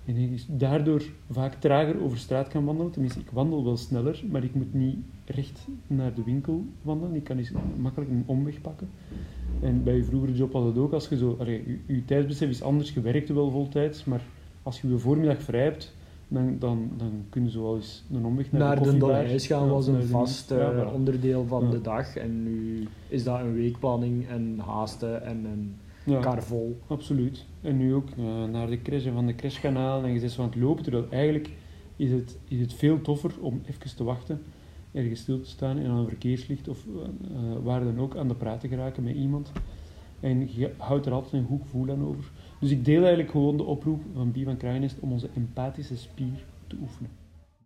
En 0.04 0.16
ik 0.16 0.42
daardoor 0.46 1.02
vaak 1.30 1.54
trager 1.54 2.02
over 2.02 2.18
straat 2.18 2.48
kan 2.48 2.64
wandelen. 2.64 2.92
Tenminste, 2.92 3.20
ik 3.20 3.30
wandel 3.30 3.64
wel 3.64 3.76
sneller, 3.76 4.22
maar 4.30 4.44
ik 4.44 4.54
moet 4.54 4.74
niet 4.74 4.96
recht 5.24 5.66
naar 5.86 6.14
de 6.14 6.24
winkel 6.24 6.64
wandelen. 6.82 7.14
Ik 7.14 7.24
kan 7.24 7.38
eens 7.38 7.52
makkelijk 7.76 8.10
een 8.10 8.22
omweg 8.26 8.60
pakken. 8.60 8.88
En 9.60 9.84
bij 9.84 9.96
je 9.96 10.04
vroegere 10.04 10.32
job 10.32 10.52
was 10.52 10.64
het 10.64 10.78
ook, 10.78 10.92
als 10.92 11.08
je 11.08 11.16
zo... 11.16 11.36
Allee, 11.38 11.62
je, 11.66 11.94
je 11.94 12.04
tijdsbesef 12.04 12.48
is 12.48 12.62
anders, 12.62 12.94
je 12.94 13.00
werkte 13.00 13.34
wel 13.34 13.50
voltijds, 13.50 14.04
maar 14.04 14.22
als 14.62 14.80
je 14.80 14.88
je 14.88 14.98
voormiddag 14.98 15.42
vrij 15.42 15.62
hebt, 15.62 15.95
dan, 16.28 16.56
dan, 16.58 16.90
dan 16.96 17.24
kun 17.28 17.44
je 17.44 17.50
zo 17.50 17.62
wel 17.62 17.74
eens 17.76 18.04
een 18.12 18.24
omweg 18.24 18.52
naar, 18.52 18.60
Naar 18.60 18.82
de 18.82 18.90
de. 18.90 18.98
Dolhuis 18.98 19.46
gaan 19.46 19.64
Ja, 19.66 19.70
was 19.72 19.86
een 19.86 20.02
vast 20.02 20.50
ja, 20.50 20.72
eh, 20.72 20.92
onderdeel 20.94 21.44
van 21.46 21.64
Ja. 21.64 21.70
de 21.70 21.80
dag. 21.80 22.16
En 22.16 22.42
nu 22.42 22.86
is 23.08 23.24
dat 23.24 23.40
een 23.40 23.54
weekplanning 23.54 24.28
en 24.28 24.58
haasten 24.58 25.24
en 25.24 25.44
een 25.44 25.74
Ja, 26.04 26.20
kar 26.20 26.42
vol. 26.42 26.78
absoluut. 26.86 27.44
En 27.60 27.76
nu 27.76 27.94
ook 27.94 28.08
eh, 28.18 28.44
naar 28.52 28.66
de 28.66 28.82
crash 28.82 29.06
en 29.06 29.12
van 29.12 29.26
de 29.26 29.34
crash 29.34 29.60
gaan 29.60 29.76
halen 29.76 30.04
en 30.04 30.12
je 30.14 30.20
bent 30.20 30.32
zo 30.32 30.42
aan 30.42 30.48
het 30.48 30.56
lopen, 30.58 30.82
terwijl 30.82 31.06
eigenlijk 31.10 31.50
is 31.96 32.10
het, 32.10 32.38
is 32.48 32.60
het 32.60 32.72
veel 32.72 33.00
toffer 33.00 33.30
om 33.40 33.60
even 33.66 33.96
te 33.96 34.04
wachten, 34.04 34.42
ergens 34.92 35.20
stil 35.20 35.40
te 35.40 35.48
staan 35.48 35.78
en 35.78 35.90
aan 35.90 35.96
een 35.96 36.08
verkeerslicht 36.08 36.68
of 36.68 36.84
eh, 36.86 37.38
waar 37.62 37.84
dan 37.84 37.98
ook 38.00 38.16
aan 38.16 38.28
de 38.28 38.34
praat 38.34 38.60
te 38.60 38.68
geraken 38.68 39.02
met 39.04 39.14
iemand. 39.14 39.52
En 40.20 40.48
je 40.54 40.70
houdt 40.76 41.06
er 41.06 41.12
altijd 41.12 41.32
een 41.32 41.48
goed 41.48 41.60
gevoel 41.62 41.90
aan 41.90 42.04
over. 42.04 42.30
Dus 42.58 42.70
ik 42.70 42.84
deel 42.84 43.00
eigenlijk 43.00 43.30
gewoon 43.30 43.56
de 43.56 43.62
oproep 43.62 44.02
van 44.14 44.32
Bie 44.32 44.44
van 44.44 44.56
Kraaienest 44.56 44.98
om 45.00 45.12
onze 45.12 45.28
empathische 45.34 45.96
spier 45.96 46.44
te 46.66 46.76
oefenen. 46.80 47.10